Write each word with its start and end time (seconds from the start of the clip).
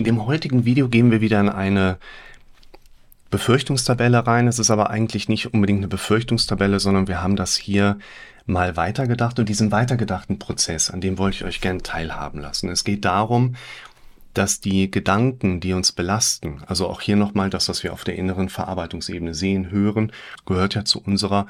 In 0.00 0.04
dem 0.04 0.24
heutigen 0.24 0.64
Video 0.64 0.88
gehen 0.88 1.10
wir 1.10 1.20
wieder 1.20 1.38
in 1.40 1.50
eine 1.50 1.98
Befürchtungstabelle 3.28 4.26
rein. 4.26 4.48
Es 4.48 4.58
ist 4.58 4.70
aber 4.70 4.88
eigentlich 4.88 5.28
nicht 5.28 5.52
unbedingt 5.52 5.80
eine 5.80 5.88
Befürchtungstabelle, 5.88 6.80
sondern 6.80 7.06
wir 7.06 7.22
haben 7.22 7.36
das 7.36 7.54
hier 7.54 7.98
mal 8.46 8.78
weitergedacht 8.78 9.38
und 9.38 9.50
diesen 9.50 9.72
weitergedachten 9.72 10.38
Prozess, 10.38 10.90
an 10.90 11.02
dem 11.02 11.18
wollte 11.18 11.36
ich 11.36 11.44
euch 11.44 11.60
gern 11.60 11.82
teilhaben 11.82 12.40
lassen. 12.40 12.70
Es 12.70 12.84
geht 12.84 13.04
darum, 13.04 13.56
dass 14.32 14.62
die 14.62 14.90
Gedanken, 14.90 15.60
die 15.60 15.74
uns 15.74 15.92
belasten, 15.92 16.62
also 16.66 16.88
auch 16.88 17.02
hier 17.02 17.16
nochmal 17.16 17.50
das, 17.50 17.68
was 17.68 17.82
wir 17.82 17.92
auf 17.92 18.02
der 18.02 18.16
inneren 18.16 18.48
Verarbeitungsebene 18.48 19.34
sehen, 19.34 19.70
hören, 19.70 20.12
gehört 20.46 20.76
ja 20.76 20.86
zu 20.86 21.02
unserer 21.02 21.46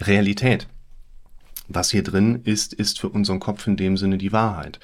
Realität. 0.00 0.68
Was 1.66 1.90
hier 1.90 2.04
drin 2.04 2.42
ist, 2.44 2.74
ist 2.74 3.00
für 3.00 3.08
unseren 3.08 3.40
Kopf 3.40 3.66
in 3.66 3.76
dem 3.76 3.96
Sinne 3.96 4.18
die 4.18 4.30
Wahrheit. 4.30 4.78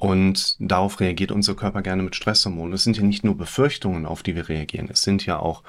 Und 0.00 0.56
darauf 0.58 0.98
reagiert 0.98 1.30
unser 1.30 1.54
Körper 1.54 1.82
gerne 1.82 2.02
mit 2.02 2.16
Stresshormonen. 2.16 2.72
Es 2.72 2.84
sind 2.84 2.96
ja 2.96 3.02
nicht 3.02 3.22
nur 3.22 3.36
Befürchtungen, 3.36 4.06
auf 4.06 4.22
die 4.22 4.34
wir 4.34 4.48
reagieren. 4.48 4.88
Es 4.90 5.02
sind 5.02 5.26
ja 5.26 5.38
auch 5.38 5.62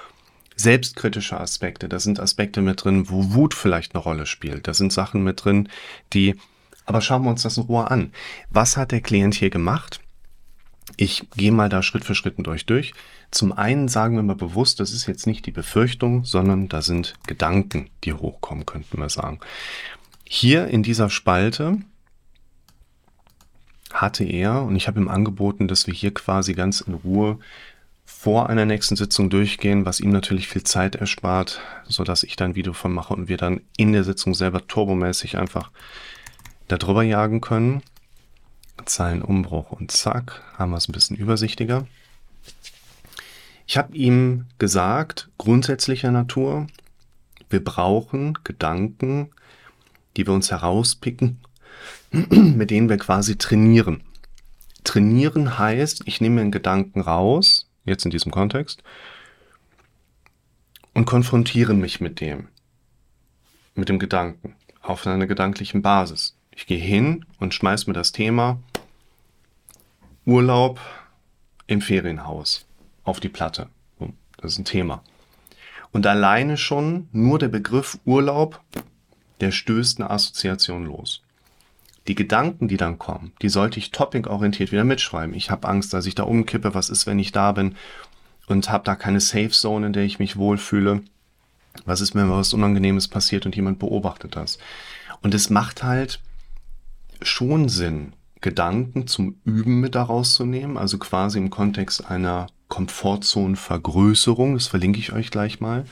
selbstkritische 0.55 1.37
Aspekte. 1.37 1.89
Da 1.89 1.99
sind 1.99 2.17
Aspekte 2.17 2.61
mit 2.61 2.85
drin, 2.85 3.09
wo 3.09 3.33
Wut 3.33 3.53
vielleicht 3.53 3.93
eine 3.93 4.01
Rolle 4.01 4.25
spielt. 4.25 4.69
Da 4.69 4.73
sind 4.73 4.93
Sachen 4.93 5.25
mit 5.25 5.43
drin, 5.43 5.67
die, 6.13 6.37
aber 6.85 7.01
schauen 7.01 7.23
wir 7.23 7.29
uns 7.29 7.43
das 7.43 7.57
in 7.57 7.63
Ruhe 7.63 7.91
an. 7.91 8.13
Was 8.49 8.77
hat 8.77 8.93
der 8.93 9.01
Klient 9.01 9.33
hier 9.33 9.49
gemacht? 9.49 9.99
Ich 10.95 11.27
gehe 11.35 11.51
mal 11.51 11.67
da 11.67 11.83
Schritt 11.83 12.05
für 12.05 12.15
Schritt 12.15 12.35
durch 12.37 12.65
durch. 12.65 12.93
Zum 13.31 13.51
einen 13.51 13.89
sagen 13.89 14.15
wir 14.15 14.23
mal 14.23 14.37
bewusst, 14.37 14.79
das 14.79 14.93
ist 14.93 15.07
jetzt 15.07 15.27
nicht 15.27 15.45
die 15.45 15.51
Befürchtung, 15.51 16.23
sondern 16.23 16.69
da 16.69 16.81
sind 16.81 17.15
Gedanken, 17.27 17.89
die 18.05 18.13
hochkommen, 18.13 18.65
könnten 18.65 18.97
wir 18.97 19.09
sagen. 19.09 19.41
Hier 20.23 20.67
in 20.69 20.83
dieser 20.83 21.09
Spalte 21.09 21.79
hatte 24.01 24.23
er, 24.23 24.63
und 24.63 24.75
ich 24.75 24.87
habe 24.87 24.99
ihm 24.99 25.07
angeboten, 25.07 25.67
dass 25.67 25.87
wir 25.87 25.93
hier 25.93 26.13
quasi 26.13 26.53
ganz 26.53 26.81
in 26.81 26.95
Ruhe 26.95 27.39
vor 28.05 28.49
einer 28.49 28.65
nächsten 28.65 28.95
Sitzung 28.95 29.29
durchgehen, 29.29 29.85
was 29.85 29.99
ihm 29.99 30.11
natürlich 30.11 30.47
viel 30.47 30.63
Zeit 30.63 30.95
erspart, 30.95 31.61
so 31.87 32.03
dass 32.03 32.23
ich 32.23 32.35
da 32.35 32.45
ein 32.45 32.55
Video 32.55 32.73
von 32.73 32.91
mache 32.91 33.13
und 33.13 33.29
wir 33.29 33.37
dann 33.37 33.61
in 33.77 33.93
der 33.93 34.03
Sitzung 34.03 34.33
selber 34.33 34.67
turbomäßig 34.67 35.37
einfach 35.37 35.71
darüber 36.67 37.03
jagen 37.03 37.41
können. 37.41 37.83
Zeilenumbruch 38.85 39.71
und 39.71 39.91
zack, 39.91 40.41
haben 40.57 40.71
wir 40.71 40.77
es 40.77 40.89
ein 40.89 40.93
bisschen 40.93 41.17
übersichtlicher. 41.17 41.87
Ich 43.67 43.77
habe 43.77 43.95
ihm 43.95 44.47
gesagt, 44.57 45.29
grundsätzlicher 45.37 46.11
Natur, 46.11 46.67
wir 47.49 47.63
brauchen 47.63 48.37
Gedanken, 48.43 49.29
die 50.17 50.25
wir 50.25 50.33
uns 50.33 50.51
herauspicken, 50.51 51.39
mit 52.29 52.71
denen 52.71 52.89
wir 52.89 52.97
quasi 52.97 53.37
trainieren. 53.37 54.03
Trainieren 54.83 55.57
heißt, 55.57 56.03
ich 56.05 56.19
nehme 56.19 56.41
einen 56.41 56.51
Gedanken 56.51 57.01
raus, 57.01 57.69
jetzt 57.85 58.05
in 58.05 58.11
diesem 58.11 58.31
Kontext, 58.31 58.83
und 60.93 61.05
konfrontiere 61.05 61.73
mich 61.73 62.01
mit 62.01 62.19
dem, 62.19 62.47
mit 63.75 63.87
dem 63.87 63.99
Gedanken, 63.99 64.55
auf 64.81 65.07
einer 65.07 65.27
gedanklichen 65.27 65.81
Basis. 65.81 66.35
Ich 66.53 66.65
gehe 66.65 66.79
hin 66.79 67.25
und 67.39 67.53
schmeiß 67.53 67.87
mir 67.87 67.93
das 67.93 68.11
Thema 68.11 68.59
Urlaub 70.25 70.81
im 71.67 71.81
Ferienhaus 71.81 72.65
auf 73.03 73.19
die 73.19 73.29
Platte. 73.29 73.69
Das 74.37 74.53
ist 74.53 74.59
ein 74.59 74.65
Thema. 74.65 75.03
Und 75.91 76.07
alleine 76.07 76.57
schon 76.57 77.07
nur 77.11 77.39
der 77.39 77.47
Begriff 77.47 77.99
Urlaub, 78.05 78.59
der 79.39 79.51
stößt 79.51 79.99
eine 79.99 80.09
Assoziation 80.09 80.85
los. 80.85 81.21
Die 82.07 82.15
Gedanken, 82.15 82.67
die 82.67 82.77
dann 82.77 82.97
kommen, 82.97 83.31
die 83.41 83.49
sollte 83.49 83.77
ich 83.77 83.91
topic-orientiert 83.91 84.71
wieder 84.71 84.83
mitschreiben. 84.83 85.35
Ich 85.35 85.51
habe 85.51 85.67
Angst, 85.67 85.93
dass 85.93 86.07
ich 86.07 86.15
da 86.15 86.23
umkippe. 86.23 86.73
Was 86.73 86.89
ist, 86.89 87.05
wenn 87.05 87.19
ich 87.19 87.31
da 87.31 87.51
bin 87.51 87.75
und 88.47 88.69
habe 88.69 88.83
da 88.83 88.95
keine 88.95 89.19
Safe 89.19 89.49
Zone, 89.49 89.87
in 89.87 89.93
der 89.93 90.03
ich 90.03 90.19
mich 90.19 90.37
wohlfühle? 90.37 91.03
Was 91.85 92.01
ist, 92.01 92.15
wenn 92.15 92.29
was 92.29 92.53
Unangenehmes 92.53 93.07
passiert 93.07 93.45
und 93.45 93.55
jemand 93.55 93.79
beobachtet 93.79 94.35
das? 94.35 94.57
Und 95.21 95.33
es 95.33 95.49
macht 95.49 95.83
halt 95.83 96.19
schon 97.21 97.69
Sinn, 97.69 98.13
Gedanken 98.41 99.05
zum 99.05 99.35
Üben 99.45 99.79
mit 99.79 99.93
daraus 99.93 100.33
zu 100.33 100.45
nehmen, 100.45 100.77
also 100.77 100.97
quasi 100.97 101.37
im 101.37 101.51
Kontext 101.51 102.09
einer 102.09 102.47
Komfortzonenvergrößerung, 102.69 104.55
das 104.55 104.67
verlinke 104.67 104.99
ich 104.99 105.13
euch 105.13 105.29
gleich 105.29 105.59
mal, 105.59 105.85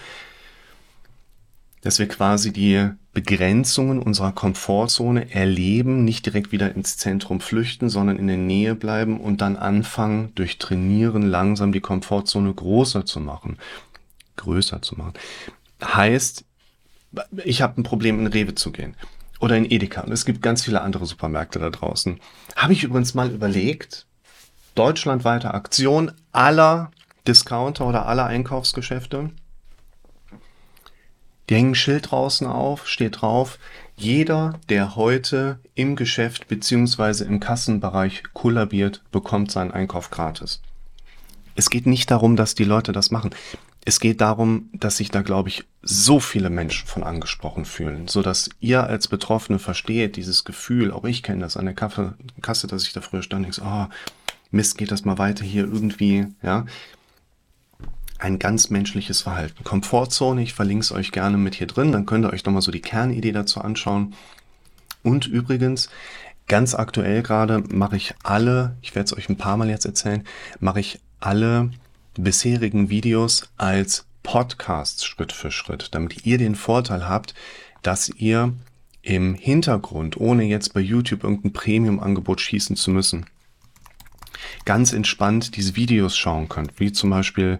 dass 1.82 2.00
wir 2.00 2.08
quasi 2.08 2.52
die 2.52 2.90
Begrenzungen 3.14 4.00
unserer 4.00 4.32
Komfortzone 4.32 5.34
erleben, 5.34 6.04
nicht 6.04 6.26
direkt 6.26 6.52
wieder 6.52 6.74
ins 6.76 6.98
Zentrum 6.98 7.42
flüchten, 7.42 7.90
sondern 7.90 8.18
in 8.18 8.28
der 8.28 8.38
Nähe 8.38 8.76
bleiben 8.76 9.20
und 9.20 9.42
dann 9.42 9.56
anfangen, 9.56 10.32
durch 10.36 10.58
Trainieren 10.58 11.24
langsam 11.24 11.72
die 11.72 11.80
Komfortzone 11.80 12.54
größer 12.54 13.06
zu 13.06 13.20
machen. 13.20 13.58
Größer 14.36 14.82
zu 14.82 14.96
machen. 14.96 15.14
Heißt, 15.84 16.46
ich 17.44 17.62
habe 17.62 17.82
ein 17.82 17.84
Problem, 17.84 18.20
in 18.20 18.28
Rewe 18.28 18.56
zu 18.56 18.72
gehen. 18.72 18.96
Oder 19.40 19.58
in 19.58 19.70
Edeka. 19.70 20.02
Und 20.02 20.12
es 20.12 20.26
gibt 20.26 20.42
ganz 20.42 20.64
viele 20.64 20.82
andere 20.82 21.06
Supermärkte 21.06 21.60
da 21.60 21.70
draußen. 21.70 22.20
Habe 22.58 22.74
ich 22.74 22.84
übrigens 22.84 23.14
mal 23.14 23.32
überlegt, 23.32 24.06
deutschlandweite 24.76 25.54
Aktion 25.54 26.12
aller 26.32 26.92
Discounter 27.28 27.88
oder 27.88 28.06
aller 28.06 28.26
Einkaufsgeschäfte. 28.26 29.30
Die 31.50 31.56
hängen 31.56 31.72
ein 31.72 31.76
Schild 31.76 32.12
draußen 32.12 32.46
auf, 32.46 32.88
steht 32.88 33.22
drauf, 33.22 33.58
jeder, 33.98 34.60
der 34.70 34.96
heute 34.96 35.60
im 35.74 35.96
Geschäft 35.96 36.48
beziehungsweise 36.48 37.26
im 37.26 37.40
Kassenbereich 37.40 38.24
kollabiert, 38.34 39.02
bekommt 39.12 39.52
seinen 39.52 39.72
Einkauf 39.72 40.12
gratis. 40.12 40.62
Es 41.56 41.72
geht 41.72 41.88
nicht 41.88 42.12
darum, 42.12 42.36
dass 42.36 42.54
die 42.54 42.64
Leute 42.64 42.92
das 42.92 43.10
machen. 43.10 43.32
Es 43.84 44.00
geht 44.00 44.22
darum, 44.22 44.70
dass 44.74 44.98
sich 44.98 45.10
da, 45.10 45.24
glaube 45.24 45.50
ich, 45.50 45.64
so 45.82 46.20
viele 46.20 46.52
Menschen 46.52 46.88
von 46.88 47.04
angesprochen 47.04 47.66
fühlen, 47.66 48.08
so 48.08 48.22
dass 48.22 48.50
ihr 48.60 48.84
als 48.84 49.08
Betroffene 49.08 49.58
versteht, 49.58 50.18
dieses 50.18 50.44
Gefühl, 50.44 50.92
auch 50.92 51.04
ich 51.04 51.24
kenne 51.24 51.42
das 51.42 51.58
an 51.58 51.66
der 51.66 51.74
Kasse, 51.74 52.68
dass 52.68 52.84
ich 52.84 52.94
da 52.94 53.02
früher 53.02 53.24
stand 53.24 53.52
so, 53.54 53.64
oh, 53.64 53.88
Mist, 54.52 54.78
geht 54.78 54.92
das 54.92 55.06
mal 55.06 55.18
weiter 55.18 55.44
hier 55.44 55.64
irgendwie, 55.64 56.28
ja 56.44 56.66
ein 58.20 58.38
ganz 58.38 58.70
menschliches 58.70 59.22
Verhalten. 59.22 59.64
Komfortzone, 59.64 60.44
ich 60.44 60.54
verlinke 60.54 60.84
es 60.84 60.92
euch 60.92 61.12
gerne 61.12 61.38
mit 61.38 61.56
hier 61.56 61.68
drin, 61.68 61.92
dann 61.92 62.06
könnt 62.06 62.26
ihr 62.26 62.34
euch 62.34 62.46
nochmal 62.46 62.62
so 62.62 62.72
die 62.72 62.82
Kernidee 62.82 63.32
dazu 63.32 63.62
anschauen. 63.62 64.14
Und 65.04 65.26
übrigens, 65.26 65.90
ganz 66.48 66.76
aktuell 66.76 67.24
gerade 67.24 67.64
mache 67.70 67.96
ich 67.96 68.14
alle, 68.22 68.76
ich 68.82 68.94
werde 68.94 69.06
es 69.06 69.18
euch 69.18 69.30
ein 69.30 69.38
paar 69.38 69.56
Mal 69.56 69.70
jetzt 69.70 69.86
erzählen, 69.86 70.26
mache 70.60 70.82
ich 70.82 71.00
alle 71.22 71.72
bisherigen 72.18 72.90
Videos 72.90 73.50
als 73.58 74.06
Podcasts 74.24 75.06
Schritt 75.06 75.32
für 75.32 75.52
Schritt, 75.52 75.90
damit 75.92 76.26
ihr 76.26 76.38
den 76.38 76.56
Vorteil 76.56 77.08
habt, 77.08 77.34
dass 77.82 78.10
ihr 78.10 78.54
im 79.02 79.34
Hintergrund, 79.34 80.18
ohne 80.18 80.44
jetzt 80.44 80.74
bei 80.74 80.82
YouTube 80.82 81.24
irgendein 81.24 81.54
Premium-Angebot 81.54 82.42
schießen 82.42 82.76
zu 82.76 82.92
müssen, 82.92 83.28
ganz 84.66 84.92
entspannt 84.92 85.56
diese 85.56 85.78
Videos 85.78 86.18
schauen 86.18 86.50
könnt, 86.50 86.80
wie 86.82 86.92
zum 86.92 87.10
Beispiel 87.10 87.60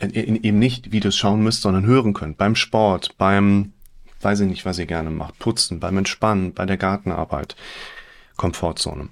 eben 0.00 0.58
nicht 0.58 0.92
Videos 0.92 1.16
schauen 1.16 1.42
müsst, 1.42 1.62
sondern 1.62 1.86
hören 1.86 2.14
könnt. 2.14 2.38
Beim 2.38 2.56
Sport, 2.56 3.16
beim, 3.18 3.72
weiß 4.20 4.40
ich 4.40 4.48
nicht, 4.48 4.64
was 4.64 4.78
ihr 4.78 4.86
gerne 4.86 5.10
macht, 5.10 5.38
putzen, 5.38 5.80
beim 5.80 5.98
Entspannen, 5.98 6.54
bei 6.54 6.66
der 6.66 6.76
Gartenarbeit. 6.76 7.56
Komfortzone. 8.36 9.08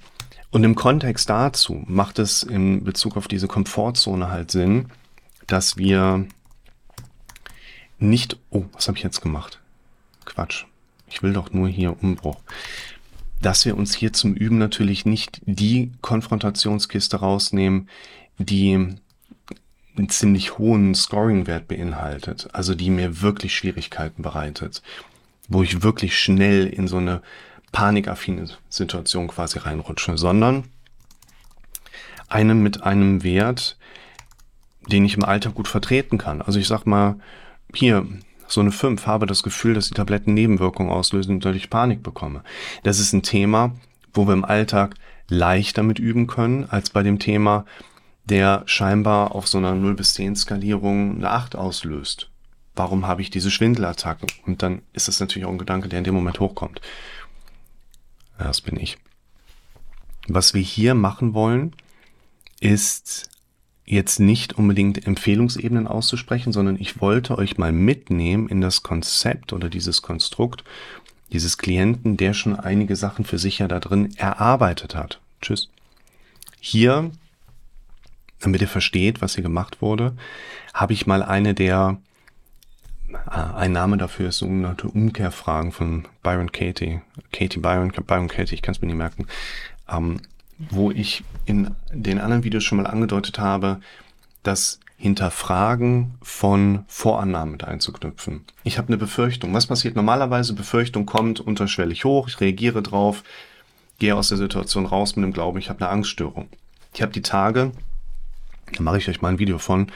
Und 0.51 0.65
im 0.65 0.75
Kontext 0.75 1.29
dazu 1.29 1.85
macht 1.87 2.19
es 2.19 2.43
in 2.43 2.85
Bezug 2.85 3.17
auf 3.19 3.29
diese 3.29 3.49
Komfortzone 3.49 4.31
halt 4.31 4.51
Sinn, 4.51 4.87
dass 5.47 5.77
wir 5.77 6.27
nicht, 7.99 8.39
oh, 8.51 8.65
was 8.73 8.89
habe 8.89 8.97
ich 8.97 9.05
jetzt 9.05 9.21
gemacht? 9.21 9.61
Quatsch. 10.25 10.65
Ich 11.11 11.23
will 11.23 11.33
doch 11.33 11.53
nur 11.53 11.69
hier 11.69 12.03
Umbruch. 12.03 12.41
Dass 13.43 13.65
wir 13.65 13.77
uns 13.77 13.95
hier 13.95 14.13
zum 14.13 14.35
Üben 14.35 14.59
natürlich 14.59 15.05
nicht 15.05 15.41
die 15.45 15.93
Konfrontationskiste 16.01 17.19
rausnehmen, 17.19 17.89
die 18.39 18.95
einen 19.99 20.09
ziemlich 20.09 20.59
hohen 20.59 20.95
Scoring-Wert 20.95 21.69
beinhaltet, 21.69 22.49
also 22.53 22.75
die 22.75 22.91
mir 22.91 23.21
wirklich 23.21 23.55
Schwierigkeiten 23.57 24.23
bereitet, 24.23 24.83
wo 25.49 25.63
ich 25.63 25.83
wirklich 25.83 26.19
schnell 26.19 26.67
in 26.67 26.89
so 26.89 26.99
eine 26.99 27.23
panikaffine 27.73 28.49
Situation 28.69 29.29
quasi 29.29 29.59
reinrutsche, 29.59 30.17
sondern 30.17 30.65
eine 32.29 32.55
mit 32.55 32.83
einem 32.83 33.23
Wert, 33.23 33.79
den 34.87 35.05
ich 35.05 35.17
im 35.17 35.25
Alltag 35.25 35.55
gut 35.55 35.69
vertreten 35.69 36.19
kann. 36.19 36.43
Also 36.43 36.59
ich 36.59 36.69
sag 36.69 36.87
mal, 36.87 37.19
hier, 37.75 38.07
so 38.47 38.61
eine 38.61 38.73
5, 38.73 39.07
habe 39.07 39.27
das 39.27 39.43
Gefühl, 39.43 39.75
dass 39.75 39.89
die 39.89 39.95
Tabletten 39.95 40.33
Nebenwirkungen 40.33 40.91
auslösen 40.91 41.35
und 41.35 41.45
dadurch 41.45 41.69
Panik 41.69 42.03
bekomme. 42.03 42.43
Das 42.83 42.99
ist 42.99 43.13
ein 43.13 43.23
Thema, 43.23 43.73
wo 44.15 44.27
wir 44.27 44.33
im 44.33 44.45
Alltag 44.45 44.95
leichter 45.29 45.83
mit 45.83 45.99
üben 45.99 46.27
können, 46.27 46.65
als 46.71 46.91
bei 46.91 47.03
dem 47.03 47.19
Thema, 47.19 47.67
der 48.29 48.63
scheinbar 48.67 49.35
auf 49.35 49.49
so 49.49 49.59
einer 49.59 49.75
0 49.75 49.95
bis 49.95 50.15
10 50.15 50.37
Skalierung 50.37 51.17
eine 51.17 51.31
8 51.31 51.57
auslöst. 51.57 52.31
Warum 52.75 53.07
habe 53.07 53.23
ich 53.23 53.31
diese 53.31 53.51
Schwindelattacken? 53.51 54.29
Und 54.47 54.63
dann 54.63 54.83
ist 54.93 55.09
das 55.09 55.21
natürlich 55.21 55.47
auch 55.47 55.53
ein 55.53 55.59
Gedanke, 55.59 55.89
der 55.89 55.99
in 55.99 56.05
dem 56.05 56.15
Moment 56.15 56.39
hochkommt. 56.39 56.81
Das 58.39 58.61
bin 58.61 58.79
ich. 58.79 58.99
Was 60.29 60.55
wir 60.55 60.63
hier 60.63 60.95
machen 60.95 61.35
wollen, 61.35 61.75
ist 62.61 63.31
jetzt 63.85 64.21
nicht 64.21 64.53
unbedingt 64.53 65.07
Empfehlungsebenen 65.07 65.87
auszusprechen, 65.87 66.53
sondern 66.53 66.77
ich 66.79 67.01
wollte 67.01 67.39
euch 67.39 67.57
mal 67.57 67.73
mitnehmen 67.73 68.49
in 68.49 68.61
das 68.61 68.83
Konzept 68.83 69.53
oder 69.53 69.71
dieses 69.71 70.03
Konstrukt 70.03 70.63
dieses 71.33 71.59
Klienten, 71.59 72.17
der 72.17 72.33
schon 72.33 72.57
einige 72.57 72.97
Sachen 72.97 73.25
für 73.25 73.39
sich 73.39 73.59
ja 73.59 73.69
da 73.69 73.81
drin 73.81 74.15
erarbeitet 74.17 74.95
hat. 74.95 75.21
Tschüss. 75.41 75.69
Hier, 76.61 77.11
damit 78.41 78.61
ihr 78.61 78.69
versteht, 78.69 79.21
was 79.21 79.35
hier 79.35 79.43
gemacht 79.43 79.83
wurde, 79.83 80.15
habe 80.75 80.93
ich 80.93 81.07
mal 81.07 81.23
eine 81.23 81.55
der, 81.55 81.99
äh, 83.11 83.31
ein 83.31 83.73
Name 83.73 83.97
dafür 83.97 84.29
ist 84.29 84.39
sogenannte 84.39 84.89
Umkehrfragen 84.89 85.73
von 85.73 86.07
Byron 86.23 86.53
Katie. 86.53 87.01
Katie 87.33 87.61
Byron, 87.61 87.93
Byron 87.93 88.29
Katie, 88.29 88.55
ich 88.55 88.63
kann 88.63 88.75
es 88.75 88.81
mir 88.81 88.89
nicht 88.89 88.97
merken. 88.97 89.27
Ähm, 89.89 90.21
wo 90.59 90.91
ich 90.91 91.25
in 91.47 91.75
den 91.93 92.19
anderen 92.19 92.45
Videos 92.45 92.65
schon 92.65 92.79
mal 92.79 92.87
angedeutet 92.87 93.39
habe, 93.39 93.81
das 94.43 94.81
Hinterfragen 94.97 96.15
von 96.21 96.85
Vorannahmen 96.89 97.53
mit 97.53 97.65
einzuknüpfen. 97.65 98.45
Ich 98.65 98.79
habe 98.79 98.89
eine 98.89 98.97
Befürchtung. 98.97 99.55
Was 99.55 99.67
passiert 99.67 99.95
normalerweise? 99.95 100.55
Befürchtung 100.55 101.07
kommt 101.07 101.39
unterschwellig 101.39 102.05
hoch, 102.05 102.27
ich 102.27 102.41
reagiere 102.41 102.83
drauf, 102.83 103.23
gehe 104.01 104.17
aus 104.17 104.31
der 104.31 104.39
Situation 104.39 104.87
raus 104.87 105.15
mit 105.15 105.25
dem 105.25 105.33
Glauben, 105.33 105.59
ich 105.59 105.71
habe 105.71 105.81
eine 105.81 105.91
Angststörung. 105.91 106.49
Ich 106.93 107.03
habe 107.03 107.13
die 107.13 107.23
Tage, 107.23 107.71
da 108.77 108.83
mache 108.83 108.99
ich 108.99 109.09
euch 109.09 109.21
mal 109.23 109.29
ein 109.29 109.39
Video 109.39 109.59
von, 109.59 109.91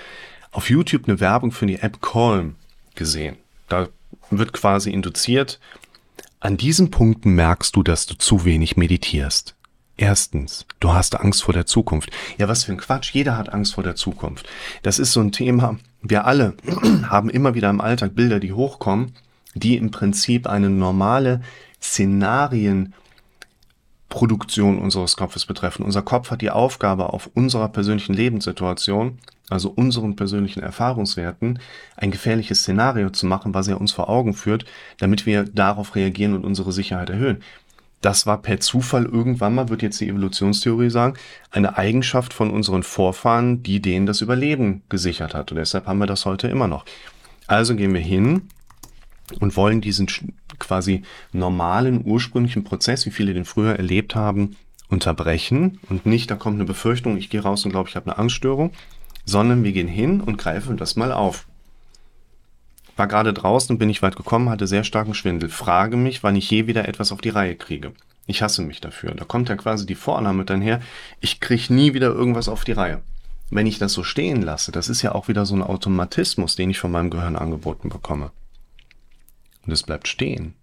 auf 0.51 0.71
YouTube 0.71 1.09
eine 1.09 1.21
Werbung 1.21 1.53
für 1.53 1.67
die 1.67 1.79
App 1.79 2.01
Calm 2.03 2.57
gesehen. 2.95 3.37
Da 3.69 3.89
wird 4.31 4.53
quasi 4.53 4.91
induziert, 4.91 5.61
an 6.41 6.57
diesen 6.57 6.91
Punkten 6.91 7.35
merkst 7.35 7.75
du, 7.77 7.83
dass 7.83 8.07
du 8.07 8.15
zu 8.15 8.45
wenig 8.45 8.77
meditierst. 8.77 9.55
Erstens, 9.97 10.67
du 10.81 10.93
hast 10.93 11.21
Angst 11.21 11.45
vor 11.45 11.55
der 11.55 11.67
Zukunft. 11.67 12.11
Ja, 12.39 12.49
was 12.49 12.65
für 12.65 12.73
ein 12.73 12.79
Quatsch. 12.79 13.13
Jeder 13.13 13.37
hat 13.37 13.53
Angst 13.53 13.75
vor 13.75 13.85
der 13.85 13.95
Zukunft. 13.95 14.49
Das 14.83 14.99
ist 14.99 15.13
so 15.13 15.21
ein 15.21 15.33
Thema. 15.33 15.79
Wir 16.01 16.27
alle 16.27 16.55
haben 17.09 17.31
immer 17.31 17.55
wieder 17.55 17.71
im 17.71 17.81
Alltag 17.81 18.15
Bilder, 18.15 18.41
die 18.41 18.53
hochkommen, 18.53 19.13
die 19.55 19.77
im 19.77 19.91
Prinzip 19.91 20.49
eine 20.49 20.71
normale 20.71 21.43
Szenarienproduktion 24.12 24.79
unseres 24.79 25.17
Kopfes 25.17 25.47
betreffen. 25.47 25.85
Unser 25.85 26.03
Kopf 26.03 26.31
hat 26.31 26.43
die 26.43 26.50
Aufgabe, 26.50 27.12
auf 27.12 27.31
unserer 27.35 27.69
persönlichen 27.69 28.14
Lebenssituation, 28.14 29.19
also 29.49 29.70
unseren 29.70 30.17
persönlichen 30.17 30.62
Erfahrungswerten, 30.62 31.59
ein 31.97 32.11
gefährliches 32.11 32.61
Szenario 32.61 33.11
zu 33.11 33.26
machen, 33.26 33.55
was 33.55 33.69
er 33.69 33.81
uns 33.81 33.93
vor 33.93 34.09
Augen 34.09 34.35
führt, 34.35 34.67
damit 34.99 35.25
wir 35.25 35.44
darauf 35.44 35.94
reagieren 35.97 36.35
und 36.35 36.44
unsere 36.44 36.73
Sicherheit 36.73 37.11
erhöhen 37.11 37.43
das 38.03 38.26
war 38.26 38.43
per 38.43 38.59
Zufall 38.59 39.05
irgendwann 39.05 39.55
mal, 39.55 39.69
wird 39.69 39.81
jetzt 39.81 40.00
die 40.00 40.09
Evolutionstheorie 40.09 40.91
sagen, 40.91 41.15
eine 41.53 41.79
Eigenschaft 41.79 42.35
von 42.35 42.50
unseren 42.50 42.82
Vorfahren, 42.82 43.62
die 43.62 43.81
denen 43.81 44.06
das 44.06 44.20
Überleben 44.20 44.82
gesichert 44.88 45.35
hat. 45.35 45.53
Und 45.53 45.58
deshalb 45.58 45.87
haben 45.87 46.00
wir 46.00 46.08
das 46.08 46.26
heute 46.26 46.49
immer 46.49 46.67
noch. 46.67 46.85
Also 47.47 47.76
gehen 47.76 47.94
wir 47.94 48.00
hin 48.00 48.49
und 49.38 49.56
wollen 49.56 49.81
diesen 49.81 50.08
quasi 50.62 51.03
normalen, 51.32 52.03
ursprünglichen 52.05 52.64
Prozess, 52.64 53.05
wie 53.06 53.11
viele 53.11 53.35
den 53.35 53.44
früher 53.44 53.76
erlebt 53.76 54.14
haben, 54.14 54.56
unterbrechen 54.88 55.81
und 55.88 56.06
nicht, 56.06 56.31
da 56.31 56.37
kommt 56.37 56.56
eine 56.56 56.64
Befürchtung, 56.64 57.17
ich 57.17 57.31
gehe 57.31 57.43
raus 57.43 57.64
und 57.64 57.70
glaube, 57.70 57.88
ich 57.88 57.97
habe 57.97 58.11
eine 58.11 58.19
Angststörung, 58.19 58.73
sondern 59.25 59.64
wir 59.64 59.73
gehen 59.73 59.88
hin 59.88 60.20
und 60.20 60.37
greifen 60.37 60.76
das 60.76 60.97
mal 60.97 61.12
auf. 61.12 61.47
War 62.97 63.06
gerade 63.06 63.32
draußen, 63.32 63.79
bin 63.79 63.88
ich 63.88 64.03
weit 64.03 64.17
gekommen, 64.17 64.50
hatte 64.50 64.67
sehr 64.67 64.85
starken 64.85 65.14
Schwindel. 65.14 65.49
Frage 65.49 65.97
mich, 65.97 66.23
wann 66.23 66.37
ich 66.37 66.50
je 66.50 66.67
wieder 66.67 66.87
etwas 66.87 67.11
auf 67.11 67.23
die 67.23 67.31
Reihe 67.31 67.56
kriege. 67.56 67.93
Ich 68.26 68.43
hasse 68.43 68.62
mich 68.62 68.81
dafür. 68.81 69.15
Da 69.15 69.25
kommt 69.25 69.49
ja 69.49 69.56
quasi 69.56 69.87
die 69.87 69.94
Vorannahme 69.94 70.44
dann 70.44 70.61
her, 70.61 70.81
ich 71.20 71.41
kriege 71.41 71.73
nie 71.73 71.94
wieder 71.94 72.08
irgendwas 72.08 72.49
auf 72.49 72.65
die 72.65 72.73
Reihe. 72.73 73.03
Wenn 73.50 73.67
ich 73.67 73.79
das 73.79 73.93
so 73.93 74.03
stehen 74.05 74.43
lasse, 74.43 74.73
das 74.73 74.88
ist 74.88 75.03
ja 75.03 75.15
auch 75.15 75.29
wieder 75.29 75.47
so 75.47 75.55
ein 75.55 75.62
Automatismus, 75.62 76.55
den 76.55 76.70
ich 76.70 76.79
von 76.79 76.91
meinem 76.91 77.11
Gehirn 77.11 77.37
angeboten 77.37 77.88
bekomme. 77.88 78.31
Und 79.67 79.73
es 79.73 79.82
bleibt 79.82 80.09
stehen. 80.09 80.55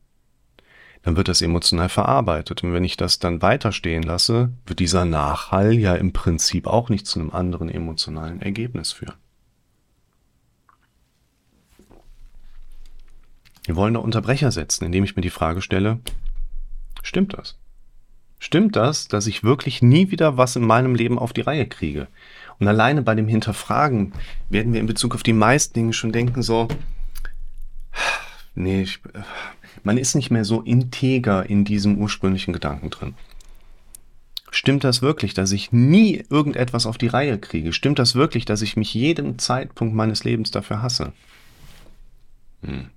Dann 1.04 1.16
wird 1.16 1.30
das 1.30 1.42
emotional 1.42 1.90
verarbeitet. 1.90 2.63
Und 2.63 2.74
wenn 2.74 2.84
ich 2.84 2.98
das 2.98 3.19
dann 3.19 3.42
weiter 3.42 3.72
stehen 3.72 4.04
lasse, 4.04 4.51
wird 4.66 4.80
dieser 4.80 5.06
Nachhall 5.06 5.74
ja 5.74 5.96
im 5.96 6.12
Prinzip 6.12 6.68
auch 6.68 6.90
nicht 6.90 7.07
zu 7.07 7.19
einem 7.19 7.31
anderen 7.31 7.69
emotionalen 7.69 8.42
Ergebnis 8.42 8.92
führen. 8.92 9.16
Wir 13.66 13.75
wollen 13.75 13.94
da 13.94 14.00
Unterbrecher 14.00 14.51
setzen, 14.51 14.86
indem 14.86 15.04
ich 15.04 15.16
mir 15.16 15.22
die 15.22 15.30
Frage 15.30 15.62
stelle, 15.62 16.00
stimmt 17.04 17.38
das? 17.38 17.57
Stimmt 18.40 18.75
das, 18.75 19.07
dass 19.07 19.28
ich 19.28 19.44
wirklich 19.44 19.81
nie 19.81 20.12
wieder 20.12 20.38
was 20.38 20.56
in 20.56 20.66
meinem 20.66 20.95
Leben 20.95 21.19
auf 21.19 21.34
die 21.34 21.42
Reihe 21.42 21.68
kriege? 21.68 22.07
Und 22.57 22.68
alleine 22.68 23.02
bei 23.02 23.13
dem 23.13 23.28
Hinterfragen 23.28 24.13
werden 24.50 24.74
wir 24.74 24.80
in 24.80 24.86
Bezug 24.86 25.13
auf 25.13 25.24
die 25.24 25.34
meisten 25.34 25.74
Dinge 25.74 25.94
schon 25.94 26.12
denken, 26.12 26.42
so, 26.42 26.68
nee, 28.56 28.84
ich, 28.84 29.00
man 29.84 29.98
ist 29.98 30.16
nicht 30.16 30.31
mehr 30.31 30.46
so 30.46 30.62
integer 30.62 31.50
in 31.50 31.66
diesem 31.66 31.98
ursprünglichen 31.98 32.54
Gedanken 32.54 32.90
drin. 32.90 33.16
Stimmt 34.51 34.84
das 34.84 35.01
wirklich, 35.01 35.34
dass 35.34 35.51
ich 35.51 35.72
nie 35.72 36.24
irgendetwas 36.30 36.86
auf 36.86 36.98
die 36.98 37.07
Reihe 37.07 37.38
kriege? 37.38 37.72
Stimmt 37.72 38.00
das 38.00 38.16
wirklich, 38.16 38.46
dass 38.46 38.62
ich 38.62 38.75
mich 38.75 38.94
jeden 38.94 39.38
Zeitpunkt 39.38 39.94
meines 39.96 40.24
Lebens 40.24 40.50
dafür 40.50 40.81
hasse? 40.81 41.13
Hm. 42.63 42.90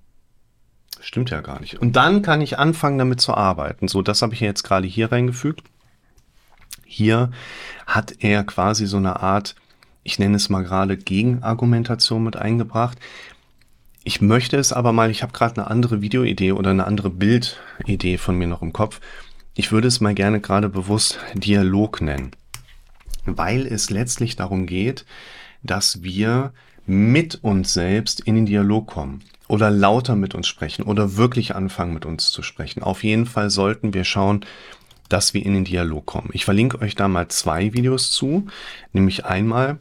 Stimmt 0.99 1.29
ja 1.29 1.41
gar 1.41 1.59
nicht. 1.59 1.79
Und 1.79 1.95
dann 1.95 2.21
kann 2.21 2.41
ich 2.41 2.57
anfangen, 2.57 2.97
damit 2.97 3.19
zu 3.19 3.33
arbeiten. 3.33 3.87
So, 3.87 4.01
das 4.01 4.21
habe 4.21 4.33
ich 4.33 4.39
jetzt 4.39 4.63
gerade 4.63 4.87
hier 4.87 5.11
reingefügt. 5.11 5.63
Hier 6.85 7.31
hat 7.85 8.15
er 8.19 8.43
quasi 8.43 8.85
so 8.85 8.97
eine 8.97 9.21
Art, 9.21 9.55
ich 10.03 10.17
nenne 10.17 10.37
es 10.37 10.49
mal 10.49 10.63
gerade 10.63 10.97
Gegenargumentation 10.97 12.23
mit 12.23 12.35
eingebracht. 12.35 12.97
Ich 14.05 14.19
möchte 14.19 14.57
es 14.57 14.73
aber 14.73 14.91
mal, 14.91 15.09
ich 15.09 15.23
habe 15.23 15.31
gerade 15.31 15.55
eine 15.57 15.71
andere 15.71 16.01
Videoidee 16.01 16.51
oder 16.51 16.71
eine 16.71 16.85
andere 16.85 17.09
Bildidee 17.09 18.17
von 18.17 18.37
mir 18.37 18.47
noch 18.47 18.61
im 18.61 18.73
Kopf. 18.73 18.99
Ich 19.55 19.71
würde 19.71 19.87
es 19.87 20.01
mal 20.01 20.13
gerne 20.13 20.41
gerade 20.41 20.67
bewusst 20.67 21.19
Dialog 21.35 22.01
nennen, 22.01 22.31
weil 23.25 23.65
es 23.65 23.89
letztlich 23.89 24.35
darum 24.35 24.65
geht, 24.65 25.05
dass 25.61 26.03
wir 26.03 26.51
mit 26.85 27.43
uns 27.43 27.73
selbst 27.73 28.19
in 28.19 28.35
den 28.35 28.45
Dialog 28.45 28.87
kommen 28.87 29.21
oder 29.47 29.71
lauter 29.71 30.17
mit 30.17 30.35
uns 30.35 30.47
sprechen 30.47 30.83
oder 30.83 31.15
wirklich 31.15 31.55
anfangen 31.55 31.93
mit 31.93 32.05
uns 32.05 32.29
zu 32.29 32.43
sprechen. 32.43 32.83
Auf 32.83 33.05
jeden 33.05 33.25
Fall 33.25 33.49
sollten 33.49 33.93
wir 33.93 34.03
schauen, 34.03 34.45
dass 35.07 35.33
wir 35.33 35.45
in 35.45 35.53
den 35.53 35.63
Dialog 35.63 36.05
kommen. 36.05 36.29
Ich 36.33 36.43
verlinke 36.43 36.81
euch 36.81 36.95
da 36.95 37.07
mal 37.07 37.29
zwei 37.29 37.71
Videos 37.71 38.11
zu, 38.11 38.47
nämlich 38.91 39.23
einmal 39.23 39.79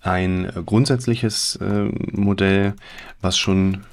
ein 0.00 0.50
grundsätzliches 0.66 1.56
äh, 1.56 1.84
Modell, 2.12 2.74
was 3.20 3.36
schon 3.36 3.74
ein 3.74 3.84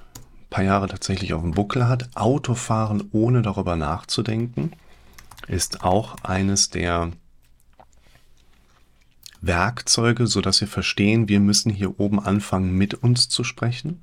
paar 0.49 0.63
Jahre 0.63 0.87
tatsächlich 0.87 1.33
auf 1.33 1.41
dem 1.41 1.51
Buckel 1.51 1.87
hat. 1.87 2.09
Autofahren 2.15 3.09
ohne 3.11 3.41
darüber 3.41 3.75
nachzudenken 3.75 4.71
ist 5.47 5.83
auch 5.83 6.15
eines 6.23 6.69
der 6.69 7.11
Werkzeuge, 9.41 10.27
so 10.27 10.41
dass 10.41 10.61
wir 10.61 10.67
verstehen, 10.67 11.29
wir 11.29 11.39
müssen 11.39 11.71
hier 11.71 11.99
oben 11.99 12.19
anfangen, 12.19 12.73
mit 12.73 12.93
uns 12.95 13.29
zu 13.29 13.43
sprechen. 13.43 14.01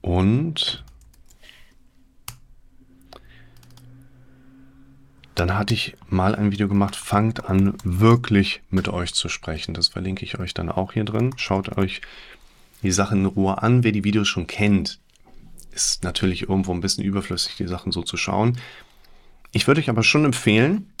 Und 0.00 0.84
dann 5.40 5.56
hatte 5.56 5.72
ich 5.72 5.96
mal 6.10 6.34
ein 6.34 6.52
Video 6.52 6.68
gemacht, 6.68 6.94
fangt 6.94 7.48
an, 7.48 7.72
wirklich 7.82 8.60
mit 8.68 8.88
euch 8.88 9.14
zu 9.14 9.30
sprechen. 9.30 9.72
Das 9.72 9.88
verlinke 9.88 10.22
ich 10.22 10.38
euch 10.38 10.52
dann 10.52 10.68
auch 10.68 10.92
hier 10.92 11.04
drin. 11.04 11.32
Schaut 11.38 11.78
euch 11.78 12.02
die 12.82 12.92
Sachen 12.92 13.20
in 13.20 13.26
Ruhe 13.26 13.62
an. 13.62 13.82
Wer 13.82 13.92
die 13.92 14.04
Videos 14.04 14.28
schon 14.28 14.46
kennt, 14.46 14.98
ist 15.72 16.04
natürlich 16.04 16.42
irgendwo 16.42 16.74
ein 16.74 16.82
bisschen 16.82 17.04
überflüssig, 17.04 17.56
die 17.56 17.66
Sachen 17.66 17.90
so 17.90 18.02
zu 18.02 18.18
schauen. 18.18 18.58
Ich 19.52 19.66
würde 19.66 19.80
euch 19.80 19.88
aber 19.88 20.02
schon 20.02 20.26
empfehlen, 20.26 20.92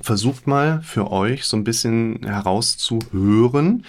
versucht 0.00 0.48
mal 0.48 0.82
für 0.82 1.12
euch 1.12 1.44
so 1.44 1.56
ein 1.56 1.62
bisschen 1.62 2.24
herauszuhören, 2.24 3.84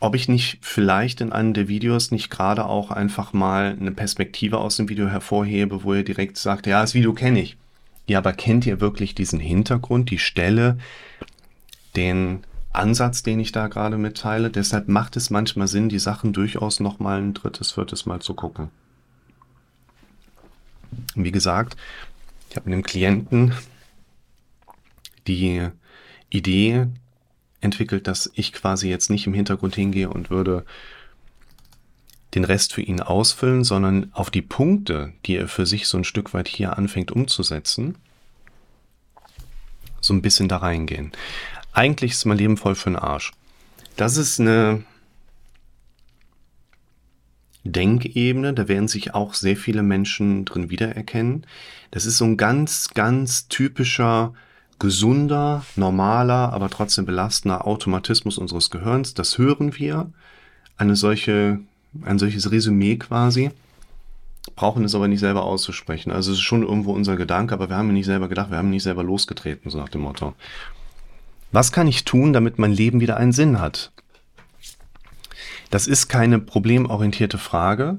ob 0.00 0.16
ich 0.16 0.28
nicht 0.28 0.58
vielleicht 0.62 1.20
in 1.20 1.32
einem 1.32 1.54
der 1.54 1.68
Videos 1.68 2.10
nicht 2.10 2.28
gerade 2.28 2.66
auch 2.66 2.90
einfach 2.90 3.32
mal 3.32 3.76
eine 3.78 3.92
Perspektive 3.92 4.58
aus 4.58 4.78
dem 4.78 4.88
Video 4.88 5.06
hervorhebe, 5.06 5.84
wo 5.84 5.94
ihr 5.94 6.02
direkt 6.02 6.38
sagt, 6.38 6.66
ja, 6.66 6.80
das 6.80 6.94
Video 6.94 7.12
kenne 7.12 7.40
ich. 7.40 7.56
Ja, 8.10 8.18
aber 8.18 8.32
kennt 8.32 8.66
ihr 8.66 8.80
wirklich 8.80 9.14
diesen 9.14 9.38
Hintergrund, 9.38 10.10
die 10.10 10.18
Stelle, 10.18 10.78
den 11.94 12.42
Ansatz, 12.72 13.22
den 13.22 13.38
ich 13.38 13.52
da 13.52 13.68
gerade 13.68 13.98
mitteile? 13.98 14.50
Deshalb 14.50 14.88
macht 14.88 15.16
es 15.16 15.30
manchmal 15.30 15.68
Sinn, 15.68 15.88
die 15.88 16.00
Sachen 16.00 16.32
durchaus 16.32 16.80
noch 16.80 16.98
mal 16.98 17.22
ein 17.22 17.34
drittes, 17.34 17.70
viertes 17.70 18.06
Mal 18.06 18.18
zu 18.20 18.34
gucken. 18.34 18.70
wie 21.14 21.30
gesagt, 21.30 21.76
ich 22.50 22.56
habe 22.56 22.66
einem 22.66 22.82
Klienten 22.82 23.54
die 25.28 25.68
Idee 26.30 26.88
entwickelt, 27.60 28.08
dass 28.08 28.28
ich 28.34 28.52
quasi 28.52 28.88
jetzt 28.88 29.10
nicht 29.10 29.28
im 29.28 29.34
Hintergrund 29.34 29.76
hingehe 29.76 30.10
und 30.10 30.30
würde 30.30 30.64
den 32.34 32.44
Rest 32.44 32.72
für 32.72 32.82
ihn 32.82 33.00
ausfüllen, 33.00 33.64
sondern 33.64 34.10
auf 34.12 34.30
die 34.30 34.42
Punkte, 34.42 35.12
die 35.26 35.36
er 35.36 35.48
für 35.48 35.66
sich 35.66 35.88
so 35.88 35.98
ein 35.98 36.04
Stück 36.04 36.32
weit 36.32 36.48
hier 36.48 36.78
anfängt 36.78 37.10
umzusetzen, 37.10 37.96
so 40.00 40.14
ein 40.14 40.22
bisschen 40.22 40.48
da 40.48 40.58
reingehen. 40.58 41.12
Eigentlich 41.72 42.12
ist 42.12 42.24
mein 42.24 42.38
Leben 42.38 42.56
voll 42.56 42.74
für 42.74 42.90
den 42.90 42.96
Arsch. 42.96 43.32
Das 43.96 44.16
ist 44.16 44.40
eine 44.40 44.84
Denkebene, 47.64 48.54
da 48.54 48.68
werden 48.68 48.88
sich 48.88 49.14
auch 49.14 49.34
sehr 49.34 49.56
viele 49.56 49.82
Menschen 49.82 50.44
drin 50.44 50.70
wiedererkennen. 50.70 51.46
Das 51.90 52.06
ist 52.06 52.16
so 52.16 52.24
ein 52.24 52.36
ganz, 52.36 52.90
ganz 52.94 53.48
typischer, 53.48 54.32
gesunder, 54.78 55.64
normaler, 55.76 56.52
aber 56.52 56.70
trotzdem 56.70 57.04
belastender 57.04 57.66
Automatismus 57.66 58.38
unseres 58.38 58.70
Gehirns. 58.70 59.12
Das 59.12 59.36
hören 59.36 59.76
wir, 59.76 60.10
eine 60.78 60.96
solche, 60.96 61.60
ein 62.02 62.18
solches 62.18 62.50
Resümee 62.50 62.96
quasi, 62.96 63.50
brauchen 64.56 64.84
es 64.84 64.94
aber 64.94 65.08
nicht 65.08 65.20
selber 65.20 65.44
auszusprechen. 65.44 66.10
Also 66.10 66.32
es 66.32 66.38
ist 66.38 66.44
schon 66.44 66.62
irgendwo 66.62 66.92
unser 66.92 67.16
Gedanke, 67.16 67.54
aber 67.54 67.68
wir 67.68 67.76
haben 67.76 67.92
nicht 67.92 68.06
selber 68.06 68.28
gedacht, 68.28 68.50
wir 68.50 68.58
haben 68.58 68.70
nicht 68.70 68.82
selber 68.82 69.02
losgetreten, 69.02 69.70
so 69.70 69.78
nach 69.78 69.88
dem 69.88 70.02
Motto. 70.02 70.34
Was 71.52 71.72
kann 71.72 71.88
ich 71.88 72.04
tun, 72.04 72.32
damit 72.32 72.58
mein 72.58 72.72
Leben 72.72 73.00
wieder 73.00 73.16
einen 73.16 73.32
Sinn 73.32 73.60
hat? 73.60 73.92
Das 75.70 75.86
ist 75.86 76.08
keine 76.08 76.38
problemorientierte 76.38 77.38
Frage. 77.38 77.98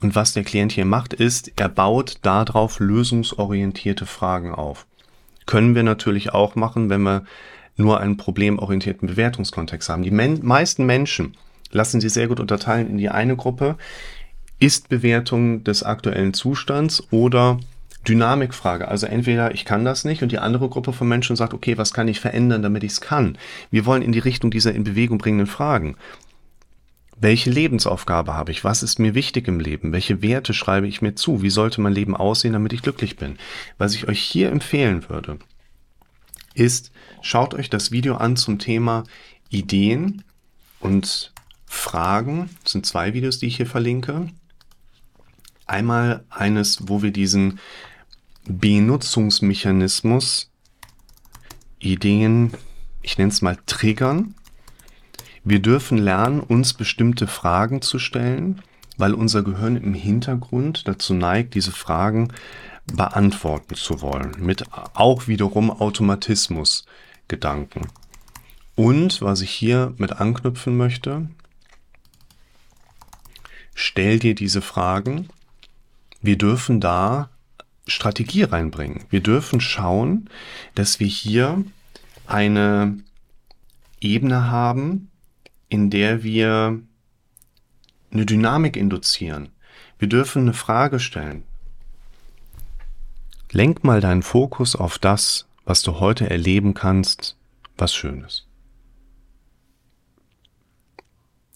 Und 0.00 0.14
was 0.14 0.32
der 0.32 0.44
Klient 0.44 0.72
hier 0.72 0.84
macht, 0.84 1.14
ist, 1.14 1.52
er 1.56 1.68
baut 1.68 2.18
darauf 2.22 2.78
lösungsorientierte 2.78 4.04
Fragen 4.04 4.52
auf. 4.52 4.86
Können 5.46 5.74
wir 5.74 5.82
natürlich 5.82 6.32
auch 6.32 6.56
machen, 6.56 6.90
wenn 6.90 7.02
wir 7.02 7.24
nur 7.76 8.00
einen 8.00 8.16
problemorientierten 8.16 9.08
Bewertungskontext 9.08 9.88
haben. 9.88 10.02
Die 10.02 10.10
men 10.10 10.44
meisten 10.44 10.86
Menschen 10.86 11.36
lassen 11.74 12.00
sich 12.00 12.12
sehr 12.12 12.28
gut 12.28 12.40
unterteilen 12.40 12.88
in 12.88 12.96
die 12.96 13.10
eine 13.10 13.36
Gruppe, 13.36 13.76
Ist-Bewertung 14.60 15.64
des 15.64 15.82
aktuellen 15.82 16.32
Zustands 16.32 17.02
oder 17.10 17.58
Dynamikfrage. 18.06 18.88
Also 18.88 19.06
entweder 19.06 19.52
ich 19.52 19.64
kann 19.64 19.84
das 19.84 20.04
nicht 20.04 20.22
und 20.22 20.30
die 20.30 20.38
andere 20.38 20.68
Gruppe 20.68 20.92
von 20.92 21.08
Menschen 21.08 21.36
sagt, 21.36 21.52
okay, 21.52 21.76
was 21.76 21.92
kann 21.92 22.08
ich 22.08 22.20
verändern, 22.20 22.62
damit 22.62 22.84
ich 22.84 22.92
es 22.92 23.00
kann? 23.00 23.36
Wir 23.70 23.86
wollen 23.86 24.02
in 24.02 24.12
die 24.12 24.18
Richtung 24.20 24.50
dieser 24.50 24.74
in 24.74 24.84
Bewegung 24.84 25.18
bringenden 25.18 25.46
Fragen. 25.46 25.96
Welche 27.16 27.50
Lebensaufgabe 27.50 28.34
habe 28.34 28.52
ich? 28.52 28.64
Was 28.64 28.82
ist 28.82 28.98
mir 28.98 29.14
wichtig 29.14 29.48
im 29.48 29.60
Leben? 29.60 29.92
Welche 29.92 30.22
Werte 30.22 30.52
schreibe 30.54 30.86
ich 30.86 31.02
mir 31.02 31.14
zu? 31.14 31.42
Wie 31.42 31.50
sollte 31.50 31.80
mein 31.80 31.92
Leben 31.92 32.16
aussehen, 32.16 32.52
damit 32.52 32.72
ich 32.72 32.82
glücklich 32.82 33.16
bin? 33.16 33.36
Was 33.78 33.94
ich 33.94 34.08
euch 34.08 34.20
hier 34.20 34.50
empfehlen 34.50 35.08
würde, 35.08 35.38
ist, 36.54 36.92
schaut 37.22 37.54
euch 37.54 37.70
das 37.70 37.90
Video 37.90 38.16
an 38.16 38.36
zum 38.36 38.58
Thema 38.58 39.04
Ideen 39.48 40.22
und 40.80 41.32
Fragen. 41.74 42.50
Das 42.62 42.72
sind 42.72 42.86
zwei 42.86 43.14
Videos, 43.14 43.38
die 43.38 43.46
ich 43.46 43.56
hier 43.56 43.66
verlinke. 43.66 44.28
Einmal 45.66 46.24
eines, 46.30 46.88
wo 46.88 47.02
wir 47.02 47.10
diesen 47.10 47.58
Benutzungsmechanismus 48.46 50.50
Ideen, 51.78 52.52
ich 53.02 53.18
nenne 53.18 53.30
es 53.30 53.42
mal 53.42 53.58
triggern. 53.66 54.34
Wir 55.44 55.60
dürfen 55.60 55.98
lernen, 55.98 56.40
uns 56.40 56.72
bestimmte 56.72 57.26
Fragen 57.26 57.82
zu 57.82 57.98
stellen, 57.98 58.62
weil 58.96 59.12
unser 59.12 59.42
Gehirn 59.42 59.76
im 59.76 59.94
Hintergrund 59.94 60.88
dazu 60.88 61.14
neigt, 61.14 61.54
diese 61.54 61.72
Fragen 61.72 62.32
beantworten 62.86 63.74
zu 63.74 64.02
wollen, 64.02 64.32
mit 64.38 64.64
auch 64.94 65.26
wiederum 65.26 65.70
Automatismus 65.70 66.84
Gedanken. 67.28 67.88
Und 68.74 69.22
was 69.22 69.40
ich 69.40 69.50
hier 69.50 69.94
mit 69.98 70.12
anknüpfen 70.12 70.76
möchte, 70.76 71.28
stell 73.74 74.18
dir 74.18 74.34
diese 74.34 74.62
Fragen. 74.62 75.28
Wir 76.22 76.38
dürfen 76.38 76.80
da 76.80 77.30
Strategie 77.86 78.44
reinbringen. 78.44 79.04
Wir 79.10 79.20
dürfen 79.20 79.60
schauen, 79.60 80.30
dass 80.74 81.00
wir 81.00 81.06
hier 81.06 81.62
eine 82.26 82.98
Ebene 84.00 84.50
haben, 84.50 85.10
in 85.68 85.90
der 85.90 86.22
wir 86.22 86.80
eine 88.10 88.26
Dynamik 88.26 88.76
induzieren. 88.76 89.50
Wir 89.98 90.08
dürfen 90.08 90.42
eine 90.42 90.54
Frage 90.54 91.00
stellen. 91.00 91.42
Lenk 93.50 93.84
mal 93.84 94.00
deinen 94.00 94.22
Fokus 94.22 94.74
auf 94.74 94.98
das, 94.98 95.46
was 95.64 95.82
du 95.82 96.00
heute 96.00 96.28
erleben 96.28 96.74
kannst, 96.74 97.36
was 97.76 97.94
Schönes. 97.94 98.46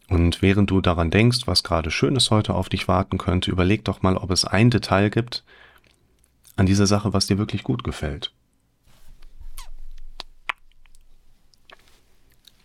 Und 0.09 0.41
während 0.41 0.71
du 0.71 0.81
daran 0.81 1.11
denkst, 1.11 1.47
was 1.47 1.62
gerade 1.62 1.91
Schönes 1.91 2.31
heute 2.31 2.55
auf 2.55 2.69
dich 2.69 2.88
warten 2.88 3.19
könnte, 3.19 3.50
überleg 3.50 3.85
doch 3.85 4.03
mal, 4.03 4.17
ob 4.17 4.31
es 4.31 4.45
ein 4.45 4.71
Detail 4.71 5.11
gibt, 5.11 5.45
an 6.57 6.67
dieser 6.67 6.87
Sache, 6.87 7.12
was 7.12 7.27
dir 7.27 7.38
wirklich 7.38 7.62
gut 7.62 7.85
gefällt. 7.85 8.33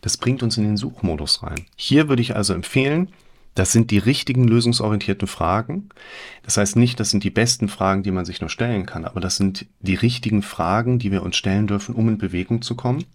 Das 0.02 0.18
bringt 0.18 0.44
uns 0.44 0.58
in 0.58 0.64
den 0.64 0.78
Suchmodus 0.78 1.44
rein. 1.44 1.66
Hier 1.76 2.10
würde 2.10 2.22
ich 2.22 2.36
also 2.36 2.54
empfehlen, 2.54 3.10
das 3.56 3.72
sind 3.72 3.92
die 3.92 4.00
richtigen 4.00 4.48
lösungsorientierten 4.48 5.28
Fragen. 5.28 5.90
Das 6.42 6.58
heißt 6.58 6.76
nicht, 6.76 7.00
das 7.00 7.12
sind 7.12 7.24
die 7.24 7.30
besten 7.30 7.70
Fragen, 7.70 8.04
die 8.04 8.12
man 8.12 8.26
sich 8.26 8.42
nur 8.42 8.50
stellen 8.50 8.86
kann, 8.86 9.06
aber 9.06 9.22
das 9.22 9.38
sind 9.38 9.68
die 9.80 9.96
richtigen 9.96 10.42
Fragen, 10.42 10.98
die 10.98 11.12
wir 11.12 11.24
uns 11.24 11.38
stellen 11.38 11.68
dürfen, 11.68 11.94
um 11.94 12.10
in 12.10 12.18
Bewegung 12.18 12.62
zu 12.62 12.76
kommen. 12.76 13.06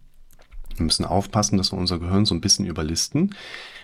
Wir 0.77 0.85
müssen 0.85 1.05
aufpassen, 1.05 1.59
dass 1.59 1.73
wir 1.73 1.79
unser 1.79 1.99
Gehirn 1.99 2.25
so 2.25 2.35
ein 2.35 2.41
bisschen 2.41 2.67
überlisten, 2.67 3.35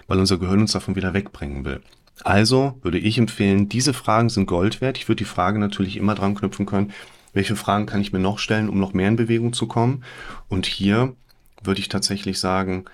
weil 0.07 0.19
unser 0.19 0.39
Gehirn 0.39 0.61
uns 0.61 0.73
davon 0.73 0.97
wieder 0.97 1.15
wegbringen 1.15 1.65
will. 1.65 1.81
Also 2.23 2.79
würde 2.83 2.99
ich 2.99 3.19
empfehlen, 3.19 3.69
diese 3.69 3.93
Fragen 3.93 4.29
sind 4.29 4.47
Gold 4.47 4.81
wert. 4.81 4.99
Ich 4.99 5.09
würde 5.09 5.19
die 5.19 5.25
Frage 5.25 5.59
natürlich 5.59 5.97
immer 5.97 6.15
dran 6.15 6.35
knüpfen 6.35 6.67
können, 6.67 6.93
welche 7.33 7.57
Fragen 7.57 7.87
kann 7.87 8.01
ich 8.01 8.13
mir 8.13 8.21
noch 8.21 8.39
stellen, 8.39 8.69
um 8.69 8.79
noch 8.79 8.93
mehr 8.93 9.09
in 9.09 9.17
Bewegung 9.17 9.53
zu 9.53 9.67
kommen. 9.67 10.05
Und 10.49 10.67
hier 10.67 11.15
würde 11.63 11.81
ich 11.81 11.89
tatsächlich 11.89 12.39
sagen, 12.39 12.85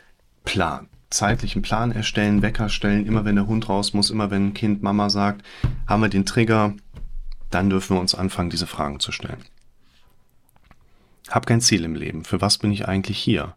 Plan. 0.44 0.88
Zeitlichen 1.10 1.60
Plan 1.60 1.90
erstellen, 1.90 2.40
Wecker 2.40 2.68
stellen, 2.68 3.04
immer 3.04 3.24
wenn 3.24 3.34
der 3.34 3.48
Hund 3.48 3.68
raus 3.68 3.94
muss, 3.94 4.10
immer 4.10 4.30
wenn 4.30 4.48
ein 4.48 4.54
Kind 4.54 4.82
Mama 4.82 5.10
sagt, 5.10 5.44
haben 5.88 6.02
wir 6.02 6.08
den 6.08 6.24
Trigger, 6.24 6.74
dann 7.50 7.68
dürfen 7.68 7.96
wir 7.96 8.00
uns 8.00 8.14
anfangen, 8.14 8.48
diese 8.48 8.68
Fragen 8.68 9.00
zu 9.00 9.10
stellen. 9.10 9.44
Hab 11.28 11.46
kein 11.46 11.60
Ziel 11.60 11.84
im 11.84 11.96
Leben. 11.96 12.24
Für 12.24 12.40
was 12.40 12.58
bin 12.58 12.70
ich 12.70 12.86
eigentlich 12.86 13.18
hier? 13.18 13.54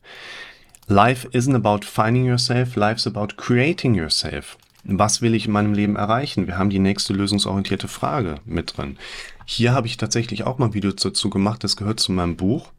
Life 0.88 1.28
isn't 1.32 1.56
about 1.56 1.86
finding 1.86 2.25
yourself, 2.25 2.75
life's 2.75 3.08
about 3.08 3.38
creating 3.38 3.96
yourself. 3.96 4.58
Was 4.84 5.22
will 5.22 5.34
ich 5.34 5.46
in 5.46 5.54
meinem 5.54 5.74
Leben 5.74 5.96
erreichen? 5.96 6.46
Wir 6.46 6.58
haben 6.58 6.70
die 6.70 6.80
nächste 6.80 7.13
lösungsorientierte 7.13 7.88
Frage 7.88 8.36
mit 8.44 8.75
drin. 8.75 8.98
Hier 9.46 9.72
habe 9.72 9.88
ich 9.88 9.96
tatsächlich 9.96 10.44
auch 10.44 10.58
mal 10.58 10.74
Videos 10.74 10.96
dazu 10.98 11.30
gemacht, 11.30 11.63
das 11.63 11.78
gehört 11.78 12.02
zu 12.02 12.12
meinem 12.12 12.36
Buch. 12.36 12.70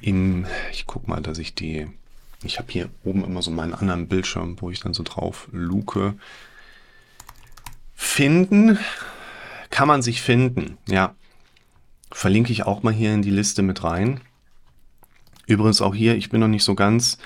Im, 0.00 0.46
ich 0.72 0.86
guck 0.86 1.06
mal, 1.06 1.20
dass 1.20 1.36
ich 1.36 1.54
die, 1.54 1.86
ich 2.42 2.58
habe 2.58 2.72
hier 2.72 2.88
oben 3.04 3.24
immer 3.24 3.42
so 3.42 3.50
meinen 3.50 3.74
anderen 3.74 4.08
Bildschirm, 4.08 4.56
wo 4.60 4.70
ich 4.70 4.80
dann 4.80 4.94
so 4.94 5.02
drauf 5.02 5.48
luke. 5.52 6.14
Finden 7.94 8.78
kann 9.68 9.88
man 9.88 10.02
sich 10.02 10.22
finden, 10.22 10.78
ja. 10.86 11.14
Verlinke 12.10 12.52
ich 12.52 12.64
auch 12.64 12.82
mal 12.82 12.92
hier 12.92 13.12
in 13.12 13.22
die 13.22 13.30
Liste 13.30 13.62
mit 13.62 13.82
rein. 13.84 14.20
Übrigens 15.46 15.80
auch 15.80 15.94
hier, 15.94 16.16
ich 16.16 16.30
bin 16.30 16.40
noch 16.40 16.48
nicht 16.48 16.64
so 16.64 16.74
ganz 16.74 17.18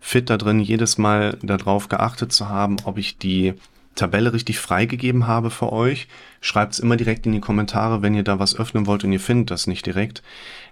fit 0.00 0.30
da 0.30 0.36
drin, 0.36 0.60
jedes 0.60 0.98
Mal 0.98 1.38
darauf 1.42 1.88
geachtet 1.88 2.32
zu 2.32 2.48
haben, 2.48 2.76
ob 2.84 2.98
ich 2.98 3.18
die 3.18 3.54
Tabelle 3.94 4.32
richtig 4.32 4.58
freigegeben 4.58 5.26
habe 5.26 5.50
für 5.50 5.72
euch. 5.72 6.08
Schreibt 6.40 6.74
es 6.74 6.80
immer 6.80 6.96
direkt 6.96 7.26
in 7.26 7.32
die 7.32 7.40
Kommentare, 7.40 8.02
wenn 8.02 8.14
ihr 8.14 8.24
da 8.24 8.38
was 8.38 8.56
öffnen 8.56 8.86
wollt 8.86 9.04
und 9.04 9.12
ihr 9.12 9.20
findet 9.20 9.50
das 9.50 9.66
nicht 9.66 9.86
direkt, 9.86 10.22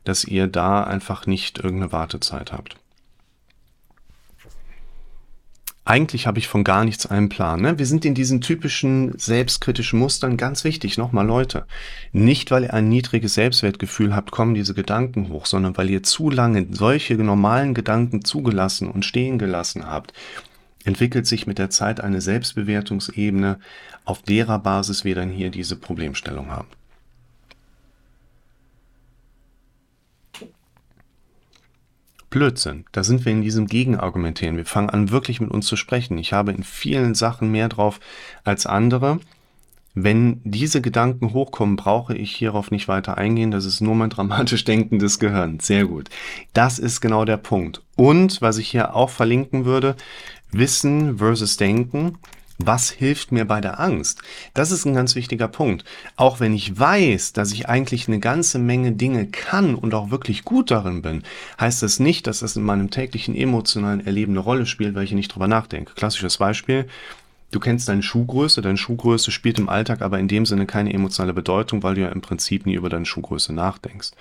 dass 0.04 0.24
ihr 0.24 0.46
da 0.48 0.84
einfach 0.84 1.26
nicht 1.26 1.58
irgendeine 1.58 1.92
Wartezeit 1.92 2.52
habt. 2.52 2.76
Eigentlich 5.84 6.28
habe 6.28 6.38
ich 6.38 6.46
von 6.46 6.62
gar 6.62 6.84
nichts 6.84 7.06
einen 7.06 7.28
Plan. 7.28 7.60
Ne? 7.60 7.76
Wir 7.76 7.86
sind 7.86 8.04
in 8.04 8.14
diesen 8.14 8.40
typischen 8.40 9.18
selbstkritischen 9.18 9.98
Mustern 9.98 10.36
ganz 10.36 10.62
wichtig. 10.62 10.96
Nochmal 10.96 11.26
Leute, 11.26 11.66
nicht 12.12 12.52
weil 12.52 12.64
ihr 12.64 12.74
ein 12.74 12.88
niedriges 12.88 13.34
Selbstwertgefühl 13.34 14.14
habt, 14.14 14.30
kommen 14.30 14.54
diese 14.54 14.74
Gedanken 14.74 15.28
hoch, 15.28 15.46
sondern 15.46 15.76
weil 15.76 15.90
ihr 15.90 16.04
zu 16.04 16.30
lange 16.30 16.68
solche 16.70 17.14
normalen 17.14 17.74
Gedanken 17.74 18.24
zugelassen 18.24 18.88
und 18.88 19.04
stehen 19.04 19.38
gelassen 19.38 19.84
habt, 19.84 20.12
entwickelt 20.84 21.26
sich 21.26 21.48
mit 21.48 21.58
der 21.58 21.70
Zeit 21.70 22.00
eine 22.00 22.20
Selbstbewertungsebene, 22.20 23.58
auf 24.04 24.22
derer 24.22 24.60
Basis 24.60 25.04
wir 25.04 25.16
dann 25.16 25.30
hier 25.30 25.50
diese 25.50 25.74
Problemstellung 25.74 26.50
haben. 26.50 26.68
Blödsinn. 32.32 32.84
Da 32.90 33.04
sind 33.04 33.24
wir 33.24 33.30
in 33.30 33.42
diesem 33.42 33.68
Gegenargumentieren. 33.68 34.56
Wir 34.56 34.64
fangen 34.64 34.90
an, 34.90 35.10
wirklich 35.10 35.40
mit 35.40 35.52
uns 35.52 35.66
zu 35.66 35.76
sprechen. 35.76 36.18
Ich 36.18 36.32
habe 36.32 36.50
in 36.50 36.64
vielen 36.64 37.14
Sachen 37.14 37.52
mehr 37.52 37.68
drauf 37.68 38.00
als 38.42 38.66
andere. 38.66 39.20
Wenn 39.94 40.40
diese 40.42 40.80
Gedanken 40.80 41.34
hochkommen, 41.34 41.76
brauche 41.76 42.16
ich 42.16 42.34
hierauf 42.34 42.70
nicht 42.70 42.88
weiter 42.88 43.18
eingehen. 43.18 43.50
Das 43.50 43.66
ist 43.66 43.82
nur 43.82 43.94
mein 43.94 44.10
dramatisch 44.10 44.64
denkendes 44.64 45.18
Gehirn. 45.18 45.60
Sehr 45.60 45.84
gut. 45.84 46.08
Das 46.54 46.78
ist 46.78 47.00
genau 47.00 47.24
der 47.24 47.36
Punkt. 47.36 47.82
Und 47.94 48.40
was 48.40 48.56
ich 48.58 48.70
hier 48.70 48.96
auch 48.96 49.10
verlinken 49.10 49.64
würde, 49.66 49.94
Wissen 50.50 51.18
versus 51.18 51.56
Denken. 51.58 52.18
Was 52.58 52.90
hilft 52.90 53.32
mir 53.32 53.44
bei 53.44 53.60
der 53.60 53.80
Angst? 53.80 54.22
Das 54.54 54.70
ist 54.70 54.84
ein 54.84 54.94
ganz 54.94 55.14
wichtiger 55.14 55.48
Punkt. 55.48 55.84
Auch 56.16 56.38
wenn 56.38 56.54
ich 56.54 56.78
weiß, 56.78 57.32
dass 57.32 57.52
ich 57.52 57.68
eigentlich 57.68 58.06
eine 58.08 58.20
ganze 58.20 58.58
Menge 58.58 58.92
Dinge 58.92 59.26
kann 59.26 59.74
und 59.74 59.94
auch 59.94 60.10
wirklich 60.10 60.44
gut 60.44 60.70
darin 60.70 61.02
bin, 61.02 61.22
heißt 61.58 61.82
das 61.82 61.98
nicht, 61.98 62.26
dass 62.26 62.40
das 62.40 62.56
in 62.56 62.62
meinem 62.62 62.90
täglichen 62.90 63.34
emotionalen 63.34 64.04
Erleben 64.04 64.32
eine 64.32 64.40
Rolle 64.40 64.66
spielt, 64.66 64.94
weil 64.94 65.04
ich 65.04 65.12
nicht 65.12 65.34
drüber 65.34 65.48
nachdenke. 65.48 65.94
Klassisches 65.94 66.38
Beispiel. 66.38 66.86
Du 67.50 67.60
kennst 67.60 67.88
deine 67.88 68.02
Schuhgröße, 68.02 68.62
deine 68.62 68.78
Schuhgröße 68.78 69.30
spielt 69.30 69.58
im 69.58 69.68
Alltag 69.68 70.00
aber 70.00 70.18
in 70.18 70.28
dem 70.28 70.46
Sinne 70.46 70.66
keine 70.66 70.92
emotionale 70.92 71.34
Bedeutung, 71.34 71.82
weil 71.82 71.94
du 71.94 72.02
ja 72.02 72.08
im 72.08 72.20
Prinzip 72.20 72.64
nie 72.64 72.74
über 72.74 72.88
deine 72.88 73.06
Schuhgröße 73.06 73.52
nachdenkst. 73.52 74.12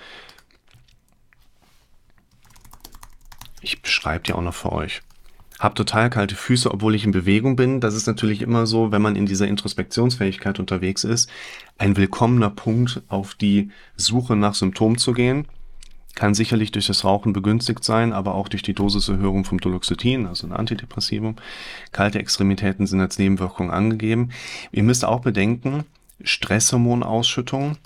Ich 3.60 3.80
beschreibe 3.80 4.24
die 4.24 4.32
auch 4.32 4.42
noch 4.42 4.54
für 4.54 4.72
euch 4.72 5.02
habe 5.62 5.76
total 5.76 6.10
kalte 6.10 6.34
Füße, 6.34 6.72
obwohl 6.72 6.96
ich 6.96 7.04
in 7.04 7.12
Bewegung 7.12 7.54
bin. 7.54 7.80
Das 7.80 7.94
ist 7.94 8.08
natürlich 8.08 8.42
immer 8.42 8.66
so, 8.66 8.90
wenn 8.90 9.00
man 9.00 9.14
in 9.14 9.26
dieser 9.26 9.46
Introspektionsfähigkeit 9.46 10.58
unterwegs 10.58 11.04
ist, 11.04 11.30
ein 11.78 11.96
willkommener 11.96 12.50
Punkt 12.50 13.00
auf 13.06 13.34
die 13.34 13.70
Suche 13.96 14.34
nach 14.34 14.54
Symptomen 14.54 14.98
zu 14.98 15.12
gehen. 15.12 15.46
Kann 16.16 16.34
sicherlich 16.34 16.72
durch 16.72 16.88
das 16.88 17.04
Rauchen 17.04 17.32
begünstigt 17.32 17.84
sein, 17.84 18.12
aber 18.12 18.34
auch 18.34 18.48
durch 18.48 18.64
die 18.64 18.74
Dosiserhöhung 18.74 19.44
vom 19.44 19.60
Duloxetin, 19.60 20.26
also 20.26 20.48
ein 20.48 20.52
Antidepressivum. 20.52 21.36
Kalte 21.92 22.18
Extremitäten 22.18 22.88
sind 22.88 23.00
als 23.00 23.18
Nebenwirkung 23.18 23.70
angegeben. 23.70 24.30
Ihr 24.72 24.82
müsst 24.82 25.04
auch 25.04 25.20
bedenken, 25.20 25.84
Stresshormonausschüttung 26.24 27.76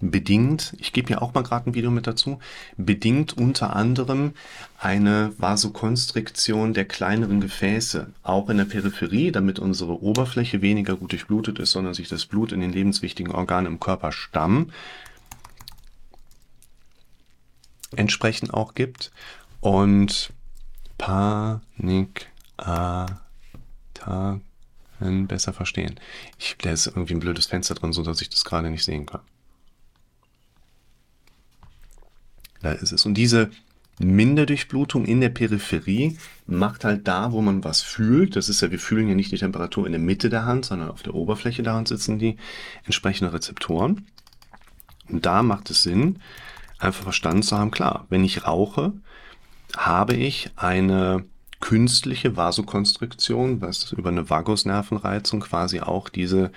bedingt, 0.00 0.74
ich 0.78 0.92
gebe 0.92 1.10
ja 1.10 1.20
auch 1.20 1.34
mal 1.34 1.42
gerade 1.42 1.70
ein 1.70 1.74
Video 1.74 1.90
mit 1.90 2.06
dazu, 2.06 2.38
bedingt 2.76 3.36
unter 3.36 3.76
anderem 3.76 4.32
eine 4.78 5.32
Vasokonstriktion 5.38 6.72
der 6.74 6.86
kleineren 6.86 7.40
Gefäße, 7.40 8.12
auch 8.22 8.48
in 8.48 8.56
der 8.56 8.64
Peripherie, 8.64 9.30
damit 9.30 9.58
unsere 9.58 10.02
Oberfläche 10.02 10.62
weniger 10.62 10.96
gut 10.96 11.12
durchblutet 11.12 11.58
ist, 11.58 11.72
sondern 11.72 11.94
sich 11.94 12.08
das 12.08 12.26
Blut 12.26 12.52
in 12.52 12.60
den 12.60 12.72
lebenswichtigen 12.72 13.34
Organen 13.34 13.66
im 13.66 13.80
Körperstamm 13.80 14.70
entsprechend 17.94 18.54
auch 18.54 18.74
gibt. 18.74 19.10
Und 19.60 20.32
Panik, 20.96 22.30
Attacken 22.56 24.42
besser 25.26 25.52
verstehen. 25.52 26.00
Ich 26.38 26.56
lässt 26.62 26.86
irgendwie 26.86 27.14
ein 27.14 27.20
blödes 27.20 27.46
Fenster 27.46 27.74
drin, 27.74 27.92
so 27.92 28.02
dass 28.02 28.20
ich 28.22 28.30
das 28.30 28.44
gerade 28.44 28.70
nicht 28.70 28.84
sehen 28.84 29.06
kann. 29.06 29.20
Da 32.62 32.72
ist 32.72 32.92
es. 32.92 33.06
Und 33.06 33.14
diese 33.14 33.50
Minderdurchblutung 33.98 35.04
in 35.04 35.20
der 35.20 35.28
Peripherie 35.28 36.16
macht 36.46 36.84
halt 36.84 37.06
da, 37.06 37.32
wo 37.32 37.42
man 37.42 37.64
was 37.64 37.82
fühlt, 37.82 38.34
das 38.34 38.48
ist 38.48 38.62
ja, 38.62 38.70
wir 38.70 38.78
fühlen 38.78 39.08
ja 39.08 39.14
nicht 39.14 39.30
die 39.30 39.38
Temperatur 39.38 39.86
in 39.86 39.92
der 39.92 40.00
Mitte 40.00 40.30
der 40.30 40.46
Hand, 40.46 40.64
sondern 40.64 40.90
auf 40.90 41.02
der 41.02 41.14
Oberfläche 41.14 41.62
der 41.62 41.74
Hand 41.74 41.88
sitzen 41.88 42.18
die 42.18 42.36
entsprechenden 42.84 43.32
Rezeptoren. 43.32 44.06
Und 45.08 45.26
da 45.26 45.42
macht 45.42 45.70
es 45.70 45.82
Sinn, 45.82 46.18
einfach 46.78 47.02
verstanden 47.02 47.42
zu 47.42 47.58
haben, 47.58 47.70
klar, 47.70 48.06
wenn 48.08 48.24
ich 48.24 48.46
rauche, 48.46 48.92
habe 49.76 50.14
ich 50.14 50.50
eine 50.56 51.24
künstliche 51.60 52.36
Vasokonstriktion, 52.36 53.60
was 53.60 53.92
über 53.92 54.08
eine 54.08 54.30
Vagusnervenreizung 54.30 55.40
quasi 55.40 55.80
auch 55.80 56.08
diese 56.08 56.52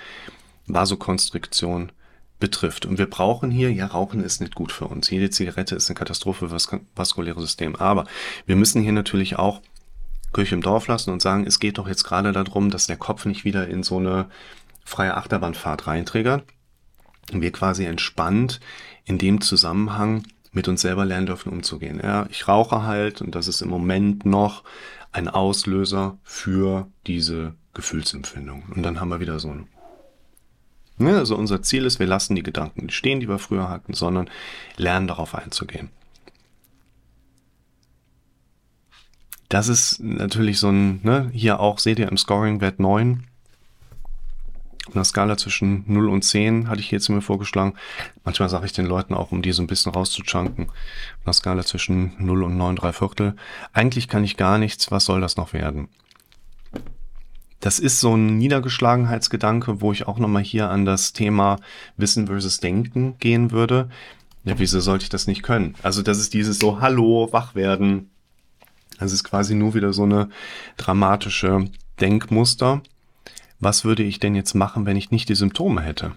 Vasokonstriktion 0.68 1.92
betrifft. 2.44 2.86
Und 2.86 2.98
wir 2.98 3.10
brauchen 3.10 3.52
hier, 3.52 3.72
ja, 3.72 3.86
Rauchen 3.86 4.22
ist 4.22 4.42
nicht 4.42 4.54
gut 4.54 4.74
für 4.74 4.86
uns. 4.86 5.10
Jede 5.10 5.30
Zigarette 5.30 5.76
ist 5.76 5.90
eine 5.90 5.96
Katastrophe 5.96 6.50
für 6.50 6.54
das 6.54 6.68
vaskuläre 6.94 7.40
System. 7.40 7.78
Aber 7.78 8.04
wir 8.46 8.58
müssen 8.58 8.82
hier 8.82 8.92
natürlich 8.92 9.40
auch 9.40 9.62
Kirche 10.34 10.56
im 10.56 10.62
Dorf 10.62 10.88
lassen 10.88 11.12
und 11.12 11.22
sagen, 11.22 11.48
es 11.48 11.62
geht 11.62 11.78
doch 11.78 11.88
jetzt 11.88 12.04
gerade 12.04 12.34
darum, 12.34 12.70
dass 12.70 12.86
der 12.86 12.98
Kopf 12.98 13.24
nicht 13.24 13.46
wieder 13.46 13.70
in 13.70 13.82
so 13.82 13.98
eine 13.98 14.26
freie 14.84 15.16
Achterbahnfahrt 15.16 15.88
reinträgert. 15.88 16.44
Und 17.32 17.40
wir 17.40 17.54
quasi 17.54 17.86
entspannt 17.86 18.60
in 19.06 19.18
dem 19.18 19.40
Zusammenhang 19.40 20.24
mit 20.52 20.68
uns 20.68 20.82
selber 20.82 21.06
lernen 21.06 21.28
dürfen, 21.28 21.50
umzugehen. 21.50 22.02
Ja, 22.04 22.26
ich 22.30 22.50
rauche 22.50 22.84
halt 22.84 23.22
und 23.22 23.36
das 23.36 23.48
ist 23.48 23.62
im 23.62 23.70
Moment 23.70 24.26
noch 24.26 24.66
ein 25.14 25.30
Auslöser 25.30 26.18
für 26.24 26.90
diese 27.08 27.54
Gefühlsempfindung. 27.74 28.66
Und 28.76 28.84
dann 28.84 29.00
haben 29.00 29.08
wir 29.08 29.22
wieder 29.22 29.40
so 29.40 29.50
ein 29.50 29.70
Ne, 30.98 31.18
also 31.18 31.36
unser 31.36 31.62
Ziel 31.64 31.86
ist, 31.86 32.00
wir 32.00 32.08
lassen 32.08 32.36
die 32.36 32.44
Gedanken 32.44 32.90
stehen, 32.90 33.20
die 33.20 33.28
wir 33.28 33.40
früher 33.40 33.70
hatten, 33.70 33.94
sondern 33.94 34.30
lernen 34.78 35.08
darauf 35.08 35.34
einzugehen. 35.34 35.90
Das 39.50 39.68
ist 39.68 40.00
natürlich 40.00 40.60
so 40.60 40.70
ein, 40.70 41.00
ne, 41.04 41.30
hier 41.34 41.60
auch 41.60 41.80
seht 41.80 42.00
ihr 42.00 42.08
im 42.10 42.18
Scoring-Wert 42.18 42.80
9. 42.80 43.24
Auf 44.88 44.96
einer 44.96 45.06
Skala 45.06 45.38
zwischen 45.38 45.84
0 45.88 46.10
und 46.10 46.24
10 46.24 46.68
hatte 46.68 46.82
ich 46.82 46.92
jetzt 46.92 47.08
mir 47.10 47.22
vorgeschlagen. 47.22 47.76
Manchmal 48.24 48.50
sage 48.50 48.66
ich 48.66 48.74
den 48.74 48.86
Leuten 48.86 49.14
auch, 49.14 49.32
um 49.32 49.42
die 49.42 49.52
so 49.54 49.64
ein 49.64 49.68
bisschen 49.68 49.92
rauszuchunken. 49.92 50.66
Auf 50.66 51.26
einer 51.26 51.34
Skala 51.34 51.64
zwischen 51.64 52.14
0 52.18 52.44
und 52.44 52.58
9, 52.58 52.76
3 52.76 52.94
Viertel. 52.94 53.36
Eigentlich 53.72 54.08
kann 54.08 54.24
ich 54.24 54.38
gar 54.38 54.58
nichts. 54.58 54.92
Was 54.92 55.06
soll 55.06 55.22
das 55.22 55.38
noch 55.38 55.54
werden? 55.54 55.88
Das 57.64 57.80
ist 57.80 58.02
so 58.02 58.14
ein 58.14 58.38
Niedergeschlagenheitsgedanke, 58.40 59.80
wo 59.80 59.94
ich 59.94 60.06
auch 60.06 60.20
nochmal 60.20 60.44
hier 60.44 60.70
an 60.70 60.84
das 60.84 61.14
Thema 61.14 61.62
Wissen 61.96 62.28
versus 62.28 62.60
Denken 62.60 63.18
gehen 63.20 63.52
würde. 63.52 63.88
Ja, 64.44 64.60
wieso 64.60 64.82
sollte 64.82 65.04
ich 65.04 65.10
das 65.10 65.28
nicht 65.28 65.44
können? 65.44 65.74
Also 65.82 66.02
das 66.02 66.20
ist 66.20 66.34
dieses 66.34 66.60
so, 66.60 66.82
hallo, 66.82 67.30
wach 67.32 67.56
werden. 67.56 68.10
Das 69.00 69.14
ist 69.14 69.24
quasi 69.24 69.56
nur 69.56 69.76
wieder 69.76 69.94
so 69.94 70.04
eine 70.04 70.28
dramatische 70.76 71.70
Denkmuster. 72.02 72.82
Was 73.62 73.86
würde 73.86 74.04
ich 74.04 74.20
denn 74.20 74.36
jetzt 74.36 74.56
machen, 74.56 74.86
wenn 74.86 74.98
ich 74.98 75.12
nicht 75.12 75.30
die 75.30 75.36
Symptome 75.36 75.84
hätte? 75.84 76.12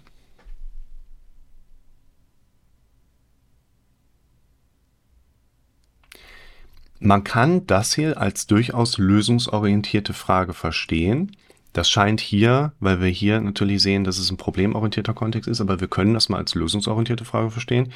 Man 6.98 7.24
kann 7.24 7.66
das 7.66 7.94
hier 7.94 8.18
als 8.18 8.46
durchaus 8.46 8.98
lösungsorientierte 8.98 10.12
Frage 10.12 10.54
verstehen. 10.54 11.36
Das 11.72 11.90
scheint 11.90 12.20
hier, 12.20 12.72
weil 12.80 13.00
wir 13.02 13.08
hier 13.08 13.40
natürlich 13.40 13.82
sehen, 13.82 14.04
dass 14.04 14.18
es 14.18 14.30
ein 14.30 14.38
problemorientierter 14.38 15.12
Kontext 15.12 15.46
ist, 15.48 15.60
aber 15.60 15.80
wir 15.80 15.88
können 15.88 16.14
das 16.14 16.30
mal 16.30 16.38
als 16.38 16.54
lösungsorientierte 16.54 17.26
Frage 17.26 17.50
verstehen. 17.50 17.92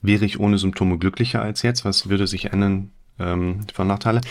Wäre 0.00 0.24
ich 0.24 0.40
ohne 0.40 0.56
Symptome 0.56 0.98
glücklicher 0.98 1.42
als 1.42 1.62
jetzt? 1.62 1.84
Was 1.84 2.08
würde 2.08 2.26
sich 2.26 2.52
ändern 2.52 2.90
ähm, 3.18 3.60
von 3.72 3.86
Nachteile? 3.86 4.22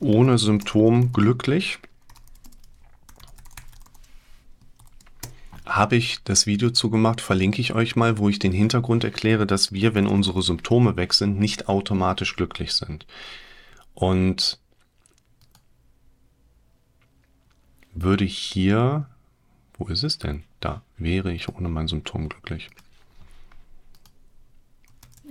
Ohne 0.00 0.36
Symptom 0.38 1.12
glücklich 1.12 1.78
habe 5.74 5.96
ich 5.96 6.22
das 6.22 6.46
Video 6.46 6.70
zugemacht, 6.70 7.20
verlinke 7.20 7.60
ich 7.60 7.74
euch 7.74 7.96
mal, 7.96 8.18
wo 8.18 8.28
ich 8.28 8.38
den 8.38 8.52
Hintergrund 8.52 9.02
erkläre, 9.02 9.44
dass 9.44 9.72
wir, 9.72 9.94
wenn 9.94 10.06
unsere 10.06 10.40
Symptome 10.40 10.96
weg 10.96 11.12
sind, 11.12 11.40
nicht 11.40 11.68
automatisch 11.68 12.36
glücklich 12.36 12.74
sind. 12.74 13.06
Und 13.92 14.60
würde 17.92 18.24
hier, 18.24 19.06
wo 19.76 19.86
ist 19.86 20.04
es 20.04 20.18
denn? 20.18 20.44
Da 20.60 20.82
wäre 20.96 21.32
ich 21.32 21.48
ohne 21.48 21.68
mein 21.68 21.88
Symptom 21.88 22.28
glücklich. 22.28 22.70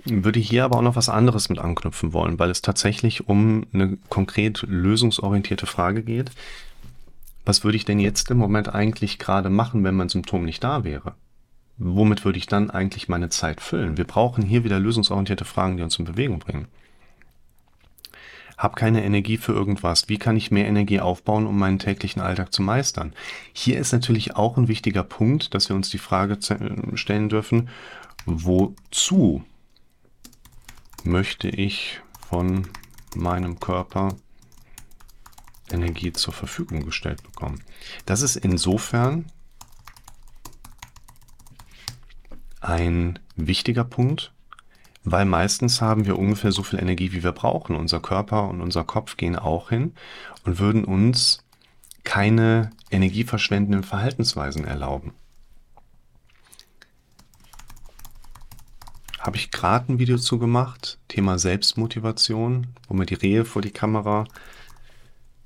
Würde 0.04 0.40
hier 0.40 0.66
aber 0.66 0.76
auch 0.76 0.82
noch 0.82 0.96
was 0.96 1.08
anderes 1.08 1.48
mit 1.48 1.58
anknüpfen 1.58 2.12
wollen, 2.12 2.38
weil 2.38 2.50
es 2.50 2.60
tatsächlich 2.60 3.30
um 3.30 3.66
eine 3.72 3.96
konkret 4.10 4.60
lösungsorientierte 4.68 5.64
Frage 5.64 6.02
geht, 6.02 6.32
was 7.44 7.64
würde 7.64 7.76
ich 7.76 7.84
denn 7.84 7.98
jetzt 7.98 8.30
im 8.30 8.38
Moment 8.38 8.74
eigentlich 8.74 9.18
gerade 9.18 9.50
machen, 9.50 9.84
wenn 9.84 9.94
mein 9.94 10.08
Symptom 10.08 10.44
nicht 10.44 10.64
da 10.64 10.84
wäre? 10.84 11.14
Womit 11.76 12.24
würde 12.24 12.38
ich 12.38 12.46
dann 12.46 12.70
eigentlich 12.70 13.08
meine 13.08 13.28
Zeit 13.28 13.60
füllen? 13.60 13.96
Wir 13.96 14.04
brauchen 14.04 14.44
hier 14.44 14.64
wieder 14.64 14.78
lösungsorientierte 14.78 15.44
Fragen, 15.44 15.76
die 15.76 15.82
uns 15.82 15.98
in 15.98 16.04
Bewegung 16.04 16.38
bringen. 16.38 16.68
Hab 18.56 18.76
keine 18.76 19.04
Energie 19.04 19.36
für 19.36 19.52
irgendwas. 19.52 20.08
Wie 20.08 20.18
kann 20.18 20.36
ich 20.36 20.52
mehr 20.52 20.66
Energie 20.66 21.00
aufbauen, 21.00 21.46
um 21.46 21.58
meinen 21.58 21.80
täglichen 21.80 22.22
Alltag 22.22 22.52
zu 22.52 22.62
meistern? 22.62 23.12
Hier 23.52 23.78
ist 23.78 23.92
natürlich 23.92 24.36
auch 24.36 24.56
ein 24.56 24.68
wichtiger 24.68 25.02
Punkt, 25.02 25.54
dass 25.54 25.68
wir 25.68 25.74
uns 25.74 25.90
die 25.90 25.98
Frage 25.98 26.38
stellen 26.94 27.28
dürfen, 27.28 27.68
wozu 28.26 29.44
möchte 31.02 31.48
ich 31.48 32.00
von 32.28 32.68
meinem 33.16 33.58
Körper 33.58 34.14
Energie 35.70 36.12
zur 36.12 36.34
Verfügung 36.34 36.84
gestellt 36.84 37.22
bekommen. 37.22 37.62
Das 38.06 38.22
ist 38.22 38.36
insofern 38.36 39.26
ein 42.60 43.18
wichtiger 43.36 43.84
Punkt, 43.84 44.32
weil 45.04 45.26
meistens 45.26 45.80
haben 45.80 46.06
wir 46.06 46.18
ungefähr 46.18 46.52
so 46.52 46.62
viel 46.62 46.78
Energie, 46.78 47.12
wie 47.12 47.22
wir 47.22 47.32
brauchen. 47.32 47.76
Unser 47.76 48.00
Körper 48.00 48.48
und 48.48 48.60
unser 48.60 48.84
Kopf 48.84 49.16
gehen 49.16 49.36
auch 49.36 49.68
hin 49.68 49.92
und 50.44 50.58
würden 50.58 50.84
uns 50.84 51.44
keine 52.04 52.70
energieverschwendenden 52.90 53.82
Verhaltensweisen 53.82 54.64
erlauben. 54.64 55.12
Habe 59.18 59.36
ich 59.38 59.50
gerade 59.50 59.90
ein 59.90 59.98
Video 59.98 60.18
zu 60.18 60.38
gemacht, 60.38 60.98
Thema 61.08 61.38
Selbstmotivation, 61.38 62.66
wo 62.88 62.94
mir 62.94 63.06
die 63.06 63.14
Rehe 63.14 63.46
vor 63.46 63.62
die 63.62 63.70
Kamera 63.70 64.24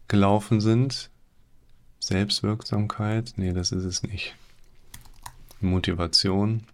gelaufen 0.09 0.61
sind. 0.61 1.11
Selbstwirksamkeit. 2.01 3.35
Nee, 3.37 3.53
das 3.53 3.73
ist 3.73 3.85
es 3.85 4.03
nicht. 4.03 4.35
Motivation. 5.61 6.65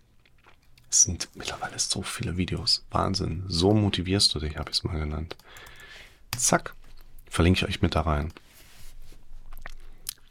Es 0.90 1.02
sind 1.02 1.28
mittlerweile 1.34 1.78
so 1.78 2.02
viele 2.02 2.36
Videos. 2.36 2.84
Wahnsinn. 2.90 3.44
So 3.48 3.74
motivierst 3.74 4.34
du 4.34 4.38
dich, 4.38 4.56
habe 4.56 4.70
ich 4.70 4.78
es 4.78 4.84
mal 4.84 4.98
genannt. 4.98 5.36
Zack. 6.36 6.74
Verlinke 7.28 7.58
ich 7.58 7.68
euch 7.68 7.82
mit 7.82 7.96
da 7.96 8.02
rein. 8.02 8.32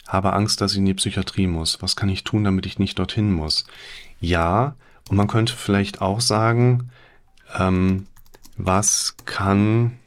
Habe 0.06 0.32
Angst, 0.32 0.60
dass 0.60 0.72
ich 0.72 0.78
in 0.78 0.86
die 0.86 0.94
Psychiatrie 0.94 1.46
muss. 1.46 1.82
Was 1.82 1.96
kann 1.96 2.08
ich 2.08 2.24
tun, 2.24 2.44
damit 2.44 2.64
ich 2.66 2.78
nicht 2.78 2.98
dorthin 2.98 3.32
muss? 3.32 3.66
Ja, 4.20 4.74
und 5.08 5.16
man 5.16 5.28
könnte 5.28 5.54
vielleicht 5.54 6.00
auch 6.00 6.20
sagen, 6.20 6.90
ähm, 7.58 8.06
was 8.56 9.16
kann... 9.26 9.98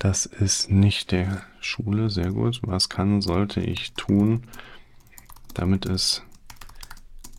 Das 0.00 0.24
ist 0.24 0.70
nicht 0.70 1.10
der 1.10 1.42
Schule, 1.60 2.08
sehr 2.08 2.32
gut. 2.32 2.60
Was 2.62 2.88
kann, 2.88 3.20
sollte 3.20 3.60
ich 3.60 3.92
tun, 3.92 4.44
damit 5.52 5.84
es 5.84 6.22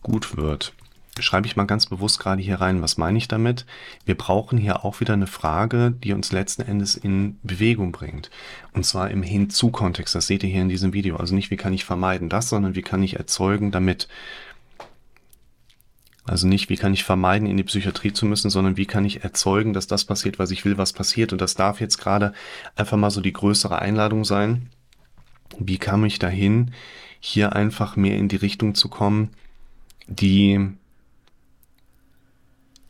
gut 0.04 0.36
wird? 0.36 0.72
Schreibe 1.18 1.48
ich 1.48 1.56
mal 1.56 1.64
ganz 1.64 1.86
bewusst 1.86 2.20
gerade 2.20 2.40
hier 2.40 2.60
rein. 2.60 2.80
Was 2.80 2.98
meine 2.98 3.18
ich 3.18 3.26
damit? 3.26 3.66
Wir 4.04 4.16
brauchen 4.16 4.58
hier 4.58 4.84
auch 4.84 5.00
wieder 5.00 5.14
eine 5.14 5.26
Frage, 5.26 5.90
die 5.90 6.12
uns 6.12 6.30
letzten 6.30 6.62
Endes 6.62 6.94
in 6.94 7.36
Bewegung 7.42 7.90
bringt. 7.90 8.30
Und 8.74 8.86
zwar 8.86 9.10
im 9.10 9.24
Hinzu-Kontext. 9.24 10.14
Das 10.14 10.28
seht 10.28 10.44
ihr 10.44 10.48
hier 10.48 10.62
in 10.62 10.68
diesem 10.68 10.92
Video. 10.92 11.16
Also 11.16 11.34
nicht, 11.34 11.50
wie 11.50 11.56
kann 11.56 11.72
ich 11.72 11.84
vermeiden 11.84 12.28
das, 12.28 12.48
sondern 12.48 12.76
wie 12.76 12.82
kann 12.82 13.02
ich 13.02 13.16
erzeugen, 13.16 13.72
damit 13.72 14.06
also 16.24 16.46
nicht, 16.46 16.68
wie 16.68 16.76
kann 16.76 16.94
ich 16.94 17.02
vermeiden, 17.02 17.48
in 17.48 17.56
die 17.56 17.64
Psychiatrie 17.64 18.12
zu 18.12 18.26
müssen, 18.26 18.48
sondern 18.48 18.76
wie 18.76 18.86
kann 18.86 19.04
ich 19.04 19.24
erzeugen, 19.24 19.72
dass 19.72 19.88
das 19.88 20.04
passiert, 20.04 20.38
was 20.38 20.52
ich 20.52 20.64
will, 20.64 20.78
was 20.78 20.92
passiert. 20.92 21.32
Und 21.32 21.40
das 21.40 21.54
darf 21.54 21.80
jetzt 21.80 21.98
gerade 21.98 22.32
einfach 22.76 22.96
mal 22.96 23.10
so 23.10 23.20
die 23.20 23.32
größere 23.32 23.80
Einladung 23.80 24.24
sein. 24.24 24.68
Wie 25.58 25.78
kam 25.78 26.04
ich 26.04 26.18
dahin, 26.18 26.72
hier 27.18 27.54
einfach 27.54 27.96
mehr 27.96 28.16
in 28.16 28.28
die 28.28 28.36
Richtung 28.36 28.74
zu 28.74 28.88
kommen, 28.88 29.30
die 30.06 30.60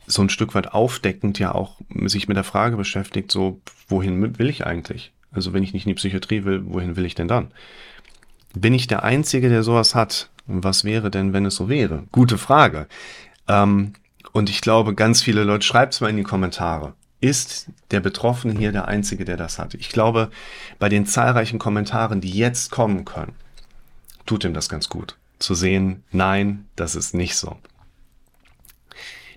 so 0.05 0.21
ein 0.21 0.29
Stück 0.29 0.53
weit 0.53 0.73
aufdeckend 0.73 1.39
ja 1.39 1.53
auch 1.55 1.79
sich 2.05 2.27
mit 2.27 2.37
der 2.37 2.43
Frage 2.43 2.77
beschäftigt, 2.77 3.31
so, 3.31 3.61
wohin 3.87 4.37
will 4.37 4.49
ich 4.49 4.65
eigentlich? 4.65 5.11
Also 5.31 5.53
wenn 5.53 5.63
ich 5.63 5.73
nicht 5.73 5.85
in 5.85 5.89
die 5.89 5.95
Psychiatrie 5.95 6.45
will, 6.45 6.65
wohin 6.65 6.95
will 6.95 7.05
ich 7.05 7.15
denn 7.15 7.27
dann? 7.27 7.51
Bin 8.53 8.73
ich 8.73 8.87
der 8.87 9.03
Einzige, 9.03 9.49
der 9.49 9.63
sowas 9.63 9.95
hat? 9.95 10.29
Was 10.45 10.83
wäre 10.83 11.09
denn, 11.09 11.33
wenn 11.33 11.45
es 11.45 11.55
so 11.55 11.69
wäre? 11.69 12.03
Gute 12.11 12.37
Frage. 12.37 12.87
Ähm, 13.47 13.93
und 14.31 14.49
ich 14.49 14.61
glaube, 14.61 14.95
ganz 14.95 15.21
viele 15.21 15.43
Leute, 15.43 15.65
schreibt 15.65 15.93
es 15.93 16.01
mal 16.01 16.09
in 16.09 16.17
die 16.17 16.23
Kommentare. 16.23 16.93
Ist 17.21 17.67
der 17.91 18.01
Betroffene 18.01 18.57
hier 18.57 18.71
der 18.71 18.87
Einzige, 18.87 19.23
der 19.23 19.37
das 19.37 19.57
hat? 19.57 19.75
Ich 19.75 19.89
glaube, 19.89 20.29
bei 20.79 20.89
den 20.89 21.05
zahlreichen 21.05 21.59
Kommentaren, 21.59 22.19
die 22.19 22.31
jetzt 22.31 22.71
kommen 22.71 23.05
können, 23.05 23.33
tut 24.25 24.43
ihm 24.43 24.53
das 24.53 24.67
ganz 24.67 24.89
gut. 24.89 25.15
Zu 25.39 25.55
sehen, 25.55 26.03
nein, 26.11 26.65
das 26.75 26.95
ist 26.95 27.13
nicht 27.13 27.35
so. 27.35 27.57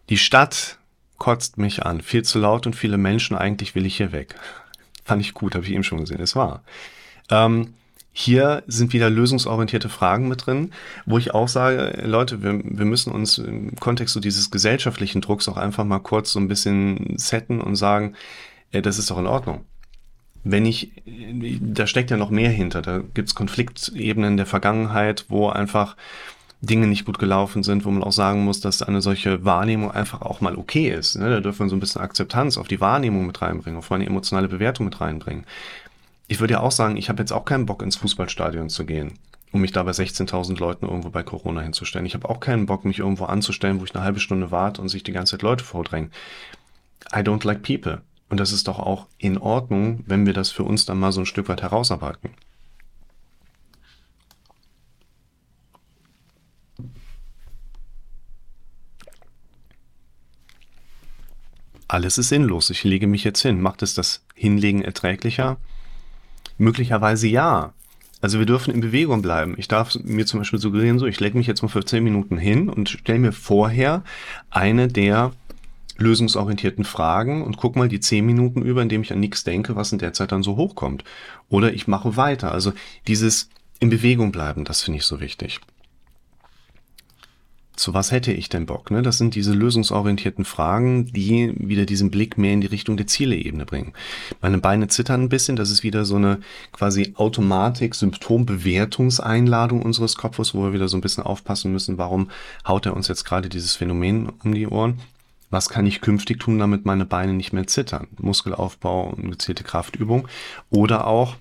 Die 0.08 0.18
Stadt 0.18 0.78
kotzt 1.18 1.58
mich 1.58 1.84
an. 1.84 2.00
Viel 2.00 2.22
zu 2.22 2.38
laut 2.38 2.66
und 2.66 2.74
viele 2.74 2.98
Menschen, 2.98 3.36
eigentlich 3.36 3.74
will 3.74 3.86
ich 3.86 3.96
hier 3.96 4.12
weg. 4.12 4.34
Fand 5.04 5.22
ich 5.22 5.34
gut, 5.34 5.54
habe 5.54 5.64
ich 5.64 5.72
eben 5.72 5.84
schon 5.84 6.00
gesehen. 6.00 6.20
Es 6.20 6.34
war. 6.34 6.62
Ähm, 7.30 7.74
hier 8.18 8.62
sind 8.66 8.94
wieder 8.94 9.10
lösungsorientierte 9.10 9.90
Fragen 9.90 10.26
mit 10.26 10.46
drin, 10.46 10.70
wo 11.04 11.18
ich 11.18 11.34
auch 11.34 11.48
sage, 11.48 12.02
Leute, 12.02 12.42
wir, 12.42 12.62
wir 12.64 12.86
müssen 12.86 13.12
uns 13.12 13.36
im 13.36 13.76
Kontext 13.76 14.14
so 14.14 14.20
dieses 14.20 14.50
gesellschaftlichen 14.50 15.20
Drucks 15.20 15.50
auch 15.50 15.58
einfach 15.58 15.84
mal 15.84 15.98
kurz 15.98 16.32
so 16.32 16.40
ein 16.40 16.48
bisschen 16.48 17.18
setten 17.18 17.60
und 17.60 17.76
sagen, 17.76 18.14
äh, 18.72 18.80
das 18.80 18.98
ist 18.98 19.10
doch 19.10 19.18
in 19.18 19.26
Ordnung. 19.26 19.66
Wenn 20.44 20.64
ich, 20.64 20.92
da 21.60 21.86
steckt 21.86 22.10
ja 22.10 22.16
noch 22.16 22.30
mehr 22.30 22.48
hinter, 22.48 22.80
da 22.80 23.02
gibt's 23.12 23.34
Konfliktebenen 23.34 24.38
der 24.38 24.46
Vergangenheit, 24.46 25.26
wo 25.28 25.50
einfach 25.50 25.94
Dinge 26.62 26.86
nicht 26.86 27.04
gut 27.04 27.18
gelaufen 27.18 27.62
sind, 27.62 27.84
wo 27.84 27.90
man 27.90 28.02
auch 28.02 28.12
sagen 28.12 28.44
muss, 28.44 28.60
dass 28.60 28.80
eine 28.80 29.02
solche 29.02 29.44
Wahrnehmung 29.44 29.90
einfach 29.90 30.22
auch 30.22 30.40
mal 30.40 30.56
okay 30.56 30.88
ist. 30.88 31.16
Ne? 31.16 31.28
Da 31.28 31.40
dürfen 31.40 31.66
wir 31.66 31.68
so 31.68 31.76
ein 31.76 31.80
bisschen 31.80 32.00
Akzeptanz 32.00 32.56
auf 32.56 32.66
die 32.66 32.80
Wahrnehmung 32.80 33.26
mit 33.26 33.42
reinbringen, 33.42 33.78
auf 33.78 33.90
meine 33.90 34.06
emotionale 34.06 34.48
Bewertung 34.48 34.86
mit 34.86 35.02
reinbringen 35.02 35.44
ich 36.28 36.40
würde 36.40 36.54
ja 36.54 36.60
auch 36.60 36.72
sagen, 36.72 36.96
ich 36.96 37.08
habe 37.08 37.22
jetzt 37.22 37.32
auch 37.32 37.44
keinen 37.44 37.66
Bock 37.66 37.82
ins 37.82 37.96
Fußballstadion 37.96 38.68
zu 38.68 38.84
gehen, 38.84 39.18
um 39.52 39.60
mich 39.60 39.72
da 39.72 39.82
bei 39.82 39.92
16.000 39.92 40.58
Leuten 40.58 40.86
irgendwo 40.86 41.10
bei 41.10 41.22
Corona 41.22 41.60
hinzustellen. 41.60 42.06
Ich 42.06 42.14
habe 42.14 42.28
auch 42.28 42.40
keinen 42.40 42.66
Bock, 42.66 42.84
mich 42.84 42.98
irgendwo 42.98 43.24
anzustellen, 43.26 43.80
wo 43.80 43.84
ich 43.84 43.94
eine 43.94 44.04
halbe 44.04 44.20
Stunde 44.20 44.50
warte 44.50 44.82
und 44.82 44.88
sich 44.88 45.02
die 45.02 45.12
ganze 45.12 45.32
Zeit 45.32 45.42
Leute 45.42 45.64
vordrängen. 45.64 46.10
I 47.12 47.18
don't 47.18 47.46
like 47.46 47.62
people. 47.62 48.02
Und 48.28 48.40
das 48.40 48.50
ist 48.50 48.66
doch 48.66 48.80
auch 48.80 49.06
in 49.18 49.38
Ordnung, 49.38 50.02
wenn 50.06 50.26
wir 50.26 50.32
das 50.32 50.50
für 50.50 50.64
uns 50.64 50.84
dann 50.84 50.98
mal 50.98 51.12
so 51.12 51.20
ein 51.20 51.26
Stück 51.26 51.48
weit 51.48 51.62
herausarbeiten. 51.62 52.30
Alles 61.88 62.18
ist 62.18 62.30
sinnlos. 62.30 62.70
Ich 62.70 62.82
lege 62.82 63.06
mich 63.06 63.22
jetzt 63.22 63.42
hin. 63.42 63.60
Macht 63.60 63.80
es 63.82 63.94
das 63.94 64.24
Hinlegen 64.34 64.82
erträglicher? 64.82 65.56
Möglicherweise 66.58 67.28
ja. 67.28 67.72
Also 68.20 68.38
wir 68.38 68.46
dürfen 68.46 68.72
in 68.72 68.80
Bewegung 68.80 69.22
bleiben. 69.22 69.54
Ich 69.58 69.68
darf 69.68 69.94
mir 70.02 70.26
zum 70.26 70.40
Beispiel 70.40 70.58
suggerieren, 70.58 70.98
so 70.98 71.06
ich 71.06 71.20
lege 71.20 71.36
mich 71.36 71.46
jetzt 71.46 71.62
mal 71.62 71.68
für 71.68 71.84
10 71.84 72.02
Minuten 72.02 72.38
hin 72.38 72.68
und 72.68 72.88
stelle 72.88 73.18
mir 73.18 73.32
vorher 73.32 74.02
eine 74.50 74.88
der 74.88 75.32
lösungsorientierten 75.98 76.84
Fragen 76.84 77.42
und 77.42 77.56
guck 77.56 77.76
mal 77.76 77.88
die 77.88 78.00
10 78.00 78.24
Minuten 78.24 78.62
über, 78.62 78.82
indem 78.82 79.02
ich 79.02 79.12
an 79.12 79.20
nichts 79.20 79.44
denke, 79.44 79.76
was 79.76 79.92
in 79.92 79.98
der 79.98 80.12
Zeit 80.12 80.32
dann 80.32 80.42
so 80.42 80.56
hochkommt. 80.56 81.04
Oder 81.48 81.72
ich 81.72 81.88
mache 81.88 82.16
weiter. 82.16 82.52
Also 82.52 82.72
dieses 83.06 83.50
in 83.80 83.90
Bewegung 83.90 84.32
bleiben, 84.32 84.64
das 84.64 84.82
finde 84.82 84.98
ich 84.98 85.04
so 85.04 85.20
wichtig 85.20 85.60
zu 87.76 87.94
was 87.94 88.10
hätte 88.10 88.32
ich 88.32 88.48
denn 88.48 88.66
Bock? 88.66 88.90
Ne? 88.90 89.02
Das 89.02 89.18
sind 89.18 89.34
diese 89.34 89.52
lösungsorientierten 89.52 90.44
Fragen, 90.44 91.06
die 91.06 91.52
wieder 91.56 91.86
diesen 91.86 92.10
Blick 92.10 92.38
mehr 92.38 92.52
in 92.52 92.60
die 92.60 92.66
Richtung 92.66 92.96
der 92.96 93.06
Zieleebene 93.06 93.66
bringen. 93.66 93.92
Meine 94.40 94.58
Beine 94.58 94.88
zittern 94.88 95.22
ein 95.22 95.28
bisschen, 95.28 95.56
das 95.56 95.70
ist 95.70 95.82
wieder 95.82 96.04
so 96.04 96.16
eine 96.16 96.40
quasi 96.72 97.12
Automatik, 97.16 97.94
Symptombewertungseinladung 97.94 99.82
unseres 99.82 100.16
Kopfes, 100.16 100.54
wo 100.54 100.62
wir 100.64 100.72
wieder 100.72 100.88
so 100.88 100.96
ein 100.96 101.02
bisschen 101.02 101.22
aufpassen 101.22 101.70
müssen, 101.70 101.98
warum 101.98 102.30
haut 102.66 102.86
er 102.86 102.96
uns 102.96 103.08
jetzt 103.08 103.24
gerade 103.24 103.48
dieses 103.48 103.76
Phänomen 103.76 104.30
um 104.42 104.54
die 104.54 104.66
Ohren? 104.66 104.98
Was 105.50 105.68
kann 105.68 105.86
ich 105.86 106.00
künftig 106.00 106.40
tun, 106.40 106.58
damit 106.58 106.86
meine 106.86 107.06
Beine 107.06 107.32
nicht 107.32 107.52
mehr 107.52 107.66
zittern? 107.66 108.08
Muskelaufbau 108.18 109.10
und 109.10 109.30
gezielte 109.30 109.62
Kraftübung. 109.62 110.26
Oder 110.70 111.06
auch, 111.06 111.36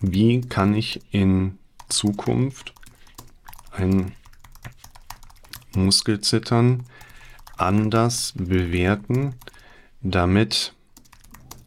wie 0.00 0.42
kann 0.42 0.74
ich 0.74 1.00
in 1.10 1.58
Zukunft 1.88 2.74
ein 3.70 4.12
Muskelzittern 5.76 6.84
anders 7.56 8.34
bewerten, 8.36 9.34
damit 10.00 10.74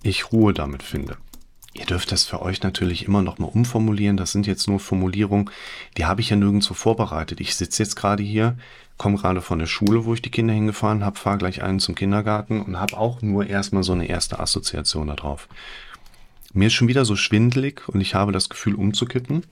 ich 0.04 0.32
Ruhe 0.32 0.54
damit 0.54 0.84
finde. 0.84 1.18
Ihr 1.74 1.86
dürft 1.86 2.14
das 2.14 2.24
für 2.24 2.42
euch 2.42 2.64
natürlich 2.64 3.06
immer 3.06 3.22
noch 3.22 3.38
mal 3.38 3.48
umformulieren. 3.48 4.16
Das 4.16 4.32
sind 4.32 4.48
jetzt 4.48 4.68
nur 4.70 4.80
Formulierungen, 4.80 5.50
die 5.98 6.06
habe 6.06 6.22
ich 6.22 6.30
ja 6.30 6.38
nirgendwo 6.38 6.74
vorbereitet. 6.74 7.42
Ich 7.42 7.56
sitze 7.56 7.84
jetzt 7.84 7.96
gerade 7.96 8.24
hier, 8.24 8.58
komme 8.98 9.18
gerade 9.18 9.42
von 9.42 9.60
der 9.60 9.66
Schule, 9.66 10.06
wo 10.06 10.14
ich 10.14 10.22
die 10.22 10.32
Kinder 10.32 10.54
hingefahren 10.54 11.04
habe, 11.04 11.20
fahre 11.20 11.38
gleich 11.38 11.64
einen 11.64 11.82
zum 11.82 11.94
Kindergarten 11.94 12.62
und 12.62 12.80
habe 12.80 12.98
auch 12.98 13.22
nur 13.22 13.48
erstmal 13.48 13.84
so 13.84 13.92
eine 13.92 14.08
erste 14.08 14.40
Assoziation 14.40 15.08
darauf. 15.08 15.50
Mir 16.54 16.68
ist 16.68 16.74
schon 16.74 16.88
wieder 16.88 17.04
so 17.04 17.18
schwindelig 17.18 17.90
und 17.90 18.00
ich 18.00 18.16
habe 18.16 18.32
das 18.32 18.48
Gefühl 18.48 18.76
umzukippen. 18.76 19.44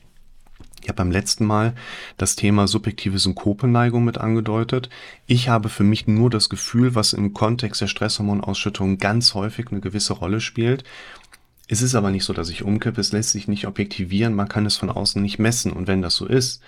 Ich 0.84 0.90
habe 0.90 0.98
beim 0.98 1.12
letzten 1.12 1.46
Mal 1.46 1.76
das 2.18 2.36
Thema 2.36 2.68
subjektive 2.68 3.18
Synkopeneigung 3.18 4.04
mit 4.04 4.18
angedeutet. 4.18 4.90
Ich 5.28 5.48
habe 5.48 5.70
für 5.70 5.86
mich 5.86 6.08
nur 6.08 6.30
das 6.30 6.50
Gefühl, 6.50 6.94
was 6.94 7.14
im 7.14 7.34
Kontext 7.34 7.80
der 7.80 7.88
Stresshormonausschüttung 7.88 8.98
ganz 8.98 9.34
häufig 9.34 9.68
eine 9.72 9.80
gewisse 9.80 10.12
Rolle 10.12 10.42
spielt. 10.42 10.84
Es 11.70 11.82
ist 11.82 11.96
aber 11.96 12.12
nicht 12.12 12.26
so, 12.26 12.34
dass 12.34 12.50
ich 12.50 12.64
umkippe. 12.64 13.00
Es 13.00 13.14
lässt 13.14 13.30
sich 13.30 13.48
nicht 13.48 13.66
objektivieren. 13.66 14.36
Man 14.36 14.50
kann 14.50 14.66
es 14.66 14.76
von 14.76 14.90
außen 14.90 15.22
nicht 15.22 15.40
messen. 15.40 15.72
Und 15.72 15.88
wenn 15.88 16.02
das 16.02 16.16
so 16.16 16.26
ist, 16.26 16.62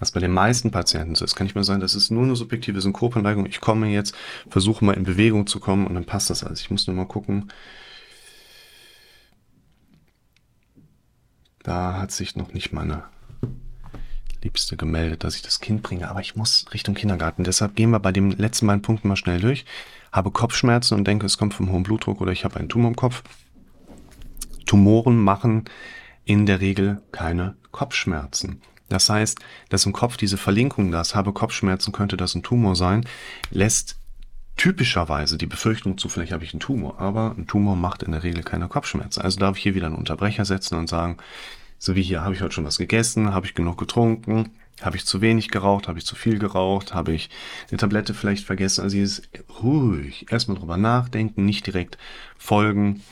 was 0.00 0.10
bei 0.10 0.18
den 0.18 0.32
meisten 0.32 0.72
Patienten 0.72 1.14
so 1.14 1.24
ist, 1.24 1.36
kann 1.36 1.46
ich 1.46 1.54
mir 1.54 1.62
sagen, 1.62 1.80
das 1.80 1.94
ist 1.94 2.10
nur 2.10 2.24
eine 2.24 2.34
subjektive 2.34 2.80
Synkopeneigung. 2.80 3.46
Ich 3.46 3.60
komme 3.60 3.86
jetzt, 3.86 4.16
versuche 4.50 4.84
mal 4.84 4.94
in 4.94 5.04
Bewegung 5.04 5.46
zu 5.46 5.60
kommen 5.60 5.86
und 5.86 5.94
dann 5.94 6.06
passt 6.06 6.28
das 6.28 6.42
alles. 6.42 6.60
Ich 6.60 6.72
muss 6.72 6.88
nur 6.88 6.96
mal 6.96 7.06
gucken. 7.06 7.52
Da 11.62 11.98
hat 11.98 12.10
sich 12.10 12.34
noch 12.34 12.52
nicht 12.52 12.72
meine 12.72 13.04
Liebste 14.44 14.76
gemeldet, 14.76 15.24
dass 15.24 15.34
ich 15.34 15.42
das 15.42 15.58
Kind 15.58 15.82
bringe, 15.82 16.08
aber 16.08 16.20
ich 16.20 16.36
muss 16.36 16.66
Richtung 16.72 16.94
Kindergarten. 16.94 17.42
Deshalb 17.42 17.74
gehen 17.74 17.90
wir 17.90 17.98
bei 17.98 18.12
dem 18.12 18.30
letzten 18.30 18.66
beiden 18.66 18.82
Punkten 18.82 19.08
mal 19.08 19.16
schnell 19.16 19.40
durch. 19.40 19.64
Habe 20.12 20.30
Kopfschmerzen 20.30 20.94
und 20.96 21.06
denke, 21.08 21.26
es 21.26 21.38
kommt 21.38 21.54
vom 21.54 21.72
hohen 21.72 21.82
Blutdruck 21.82 22.20
oder 22.20 22.30
ich 22.30 22.44
habe 22.44 22.56
einen 22.56 22.68
Tumor 22.68 22.88
im 22.88 22.96
Kopf. 22.96 23.22
Tumoren 24.66 25.16
machen 25.16 25.64
in 26.24 26.46
der 26.46 26.60
Regel 26.60 27.02
keine 27.10 27.56
Kopfschmerzen. 27.72 28.60
Das 28.88 29.08
heißt, 29.08 29.38
dass 29.70 29.86
im 29.86 29.92
Kopf 29.92 30.16
diese 30.16 30.36
Verlinkung, 30.36 30.92
das 30.92 31.14
habe 31.14 31.32
Kopfschmerzen, 31.32 31.92
könnte 31.92 32.16
das 32.16 32.34
ein 32.34 32.42
Tumor 32.42 32.76
sein, 32.76 33.06
lässt 33.50 33.96
typischerweise 34.56 35.36
die 35.36 35.46
Befürchtung 35.46 35.98
zu, 35.98 36.08
vielleicht 36.08 36.32
habe 36.32 36.44
ich 36.44 36.52
einen 36.52 36.60
Tumor, 36.60 37.00
aber 37.00 37.34
ein 37.36 37.46
Tumor 37.46 37.74
macht 37.76 38.02
in 38.02 38.12
der 38.12 38.22
Regel 38.22 38.44
keine 38.44 38.68
Kopfschmerzen. 38.68 39.22
Also 39.22 39.40
darf 39.40 39.56
ich 39.56 39.62
hier 39.62 39.74
wieder 39.74 39.86
einen 39.86 39.96
Unterbrecher 39.96 40.44
setzen 40.44 40.76
und 40.76 40.88
sagen, 40.88 41.16
so 41.84 41.94
wie 41.94 42.02
hier, 42.02 42.22
habe 42.22 42.34
ich 42.34 42.40
heute 42.40 42.54
schon 42.54 42.64
was 42.64 42.78
gegessen, 42.78 43.34
habe 43.34 43.44
ich 43.44 43.54
genug 43.54 43.76
getrunken, 43.76 44.48
habe 44.80 44.96
ich 44.96 45.04
zu 45.04 45.20
wenig 45.20 45.50
geraucht, 45.50 45.86
habe 45.86 45.98
ich 45.98 46.06
zu 46.06 46.16
viel 46.16 46.38
geraucht, 46.38 46.94
habe 46.94 47.12
ich 47.12 47.28
eine 47.68 47.76
Tablette 47.76 48.14
vielleicht 48.14 48.46
vergessen. 48.46 48.80
Also 48.80 48.96
ist 48.96 49.28
ruhig, 49.62 50.32
erstmal 50.32 50.56
drüber 50.56 50.78
nachdenken, 50.78 51.44
nicht 51.44 51.66
direkt 51.66 51.98
folgen. 52.38 53.02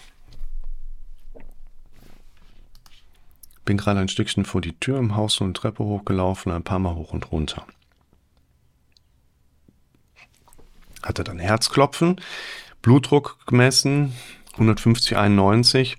Bin 3.66 3.76
gerade 3.76 4.00
ein 4.00 4.08
Stückchen 4.08 4.46
vor 4.46 4.62
die 4.62 4.72
Tür 4.72 4.96
im 4.98 5.16
Haus 5.16 5.38
und 5.42 5.48
eine 5.48 5.52
Treppe 5.52 5.84
hochgelaufen, 5.84 6.50
ein 6.50 6.64
paar 6.64 6.78
Mal 6.78 6.94
hoch 6.94 7.12
und 7.12 7.30
runter. 7.30 7.66
Hatte 11.02 11.24
dann 11.24 11.38
Herzklopfen, 11.38 12.22
Blutdruck 12.80 13.36
gemessen, 13.44 14.14
150, 14.54 15.18
91. 15.18 15.98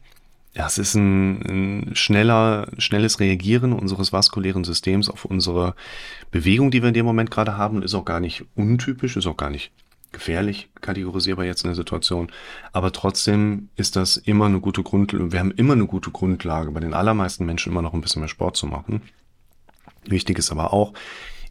Ja, 0.55 0.67
es 0.67 0.77
ist 0.77 0.93
ein, 0.93 1.41
ein 1.89 1.95
schneller, 1.95 2.67
schnelles 2.77 3.19
Reagieren 3.19 3.73
unseres 3.73 4.13
vaskulären 4.13 4.63
Systems 4.63 5.09
auf 5.09 5.25
unsere 5.25 5.75
Bewegung, 6.29 6.69
die 6.69 6.81
wir 6.83 6.89
in 6.89 6.93
dem 6.93 7.05
Moment 7.05 7.31
gerade 7.31 7.57
haben 7.57 7.81
ist 7.81 7.95
auch 7.95 8.05
gar 8.05 8.19
nicht 8.19 8.45
untypisch, 8.55 9.17
ist 9.17 9.25
auch 9.25 9.37
gar 9.37 9.49
nicht 9.49 9.71
gefährlich 10.11 10.69
kategorisierbar 10.79 11.43
jetzt 11.43 11.63
in 11.63 11.69
der 11.69 11.75
Situation. 11.75 12.31
Aber 12.71 12.91
trotzdem 12.91 13.69
ist 13.75 13.95
das 13.95 14.15
immer 14.15 14.45
eine 14.45 14.59
gute 14.59 14.83
Grundlage. 14.83 15.31
Wir 15.31 15.39
haben 15.39 15.51
immer 15.51 15.73
eine 15.73 15.87
gute 15.87 16.11
Grundlage, 16.11 16.71
bei 16.71 16.79
den 16.79 16.93
allermeisten 16.93 17.45
Menschen 17.45 17.71
immer 17.71 17.81
noch 17.81 17.93
ein 17.93 18.01
bisschen 18.01 18.19
mehr 18.19 18.29
Sport 18.29 18.55
zu 18.55 18.67
machen. 18.67 19.01
Wichtig 20.05 20.37
ist 20.37 20.51
aber 20.51 20.71
auch, 20.71 20.93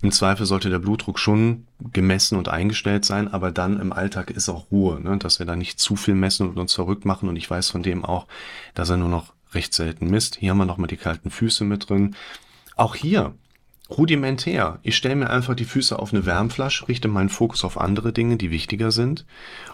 im 0.02 0.10
Zweifel 0.10 0.46
sollte 0.46 0.68
der 0.68 0.80
Blutdruck 0.80 1.20
schon 1.20 1.68
gemessen 1.92 2.36
und 2.36 2.48
eingestellt 2.48 3.04
sein, 3.04 3.32
aber 3.32 3.52
dann 3.52 3.78
im 3.78 3.92
Alltag 3.92 4.30
ist 4.30 4.48
auch 4.48 4.70
Ruhe, 4.72 5.00
ne? 5.00 5.16
dass 5.16 5.38
wir 5.38 5.46
da 5.46 5.54
nicht 5.54 5.78
zu 5.78 5.94
viel 5.94 6.14
messen 6.14 6.48
und 6.48 6.58
uns 6.58 6.74
verrückt 6.74 7.04
machen. 7.04 7.28
Und 7.28 7.36
ich 7.36 7.48
weiß 7.48 7.70
von 7.70 7.84
dem 7.84 8.04
auch, 8.04 8.26
dass 8.74 8.90
er 8.90 8.96
nur 8.96 9.08
noch 9.08 9.32
recht 9.52 9.72
selten 9.72 10.10
misst. 10.10 10.36
Hier 10.36 10.50
haben 10.50 10.58
wir 10.58 10.64
nochmal 10.64 10.88
die 10.88 10.96
kalten 10.96 11.30
Füße 11.30 11.64
mit 11.64 11.88
drin. 11.88 12.16
Auch 12.74 12.96
hier 12.96 13.34
rudimentär. 13.90 14.80
Ich 14.82 14.96
stelle 14.96 15.14
mir 15.14 15.30
einfach 15.30 15.54
die 15.54 15.64
Füße 15.64 15.96
auf 15.96 16.12
eine 16.12 16.26
Wärmflasche, 16.26 16.88
richte 16.88 17.06
meinen 17.06 17.28
Fokus 17.28 17.64
auf 17.64 17.78
andere 17.78 18.12
Dinge, 18.12 18.36
die 18.36 18.50
wichtiger 18.50 18.90
sind 18.90 19.24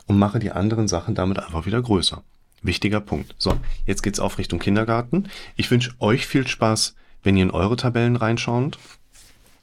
und 0.07 0.19
mache 0.19 0.41
die 0.41 0.53
anderen 0.53 0.89
Sachen 0.89 1.15
damit 1.15 1.39
einfach 1.39 1.65
wieder 1.65 1.81
größer. 1.81 2.23
Wichtiger 2.61 3.01
Punkt. 3.01 3.35
So, 3.39 3.57
jetzt 3.87 4.03
geht's 4.03 4.21
auf 4.21 4.37
Richtung 4.37 4.59
Kindergarten. 4.59 5.29
Ich 5.57 5.71
wünsche 5.71 5.95
euch 6.01 6.27
viel 6.27 6.47
Spaß, 6.47 6.97
wenn 7.23 7.37
ihr 7.37 7.45
in 7.45 7.51
eure 7.51 7.77
Tabellen 7.77 8.17
reinschaut. 8.17 8.79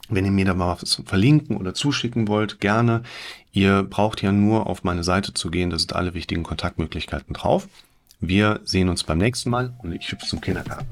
Wenn 0.09 0.25
ihr 0.25 0.31
mir 0.31 0.45
da 0.45 0.53
mal 0.53 0.77
was 0.79 1.01
verlinken 1.05 1.57
oder 1.57 1.73
zuschicken 1.73 2.27
wollt, 2.27 2.59
gerne. 2.59 3.03
Ihr 3.51 3.83
braucht 3.83 4.21
ja 4.21 4.31
nur 4.31 4.67
auf 4.67 4.83
meine 4.83 5.03
Seite 5.03 5.33
zu 5.33 5.49
gehen, 5.49 5.69
da 5.69 5.79
sind 5.79 5.93
alle 5.93 6.13
wichtigen 6.13 6.43
Kontaktmöglichkeiten 6.43 7.33
drauf. 7.33 7.67
Wir 8.19 8.59
sehen 8.63 8.89
uns 8.89 9.03
beim 9.03 9.17
nächsten 9.17 9.49
Mal 9.49 9.73
und 9.79 9.91
ich 9.93 10.11
hüpfe 10.11 10.25
zum 10.25 10.41
Kindergarten. 10.41 10.87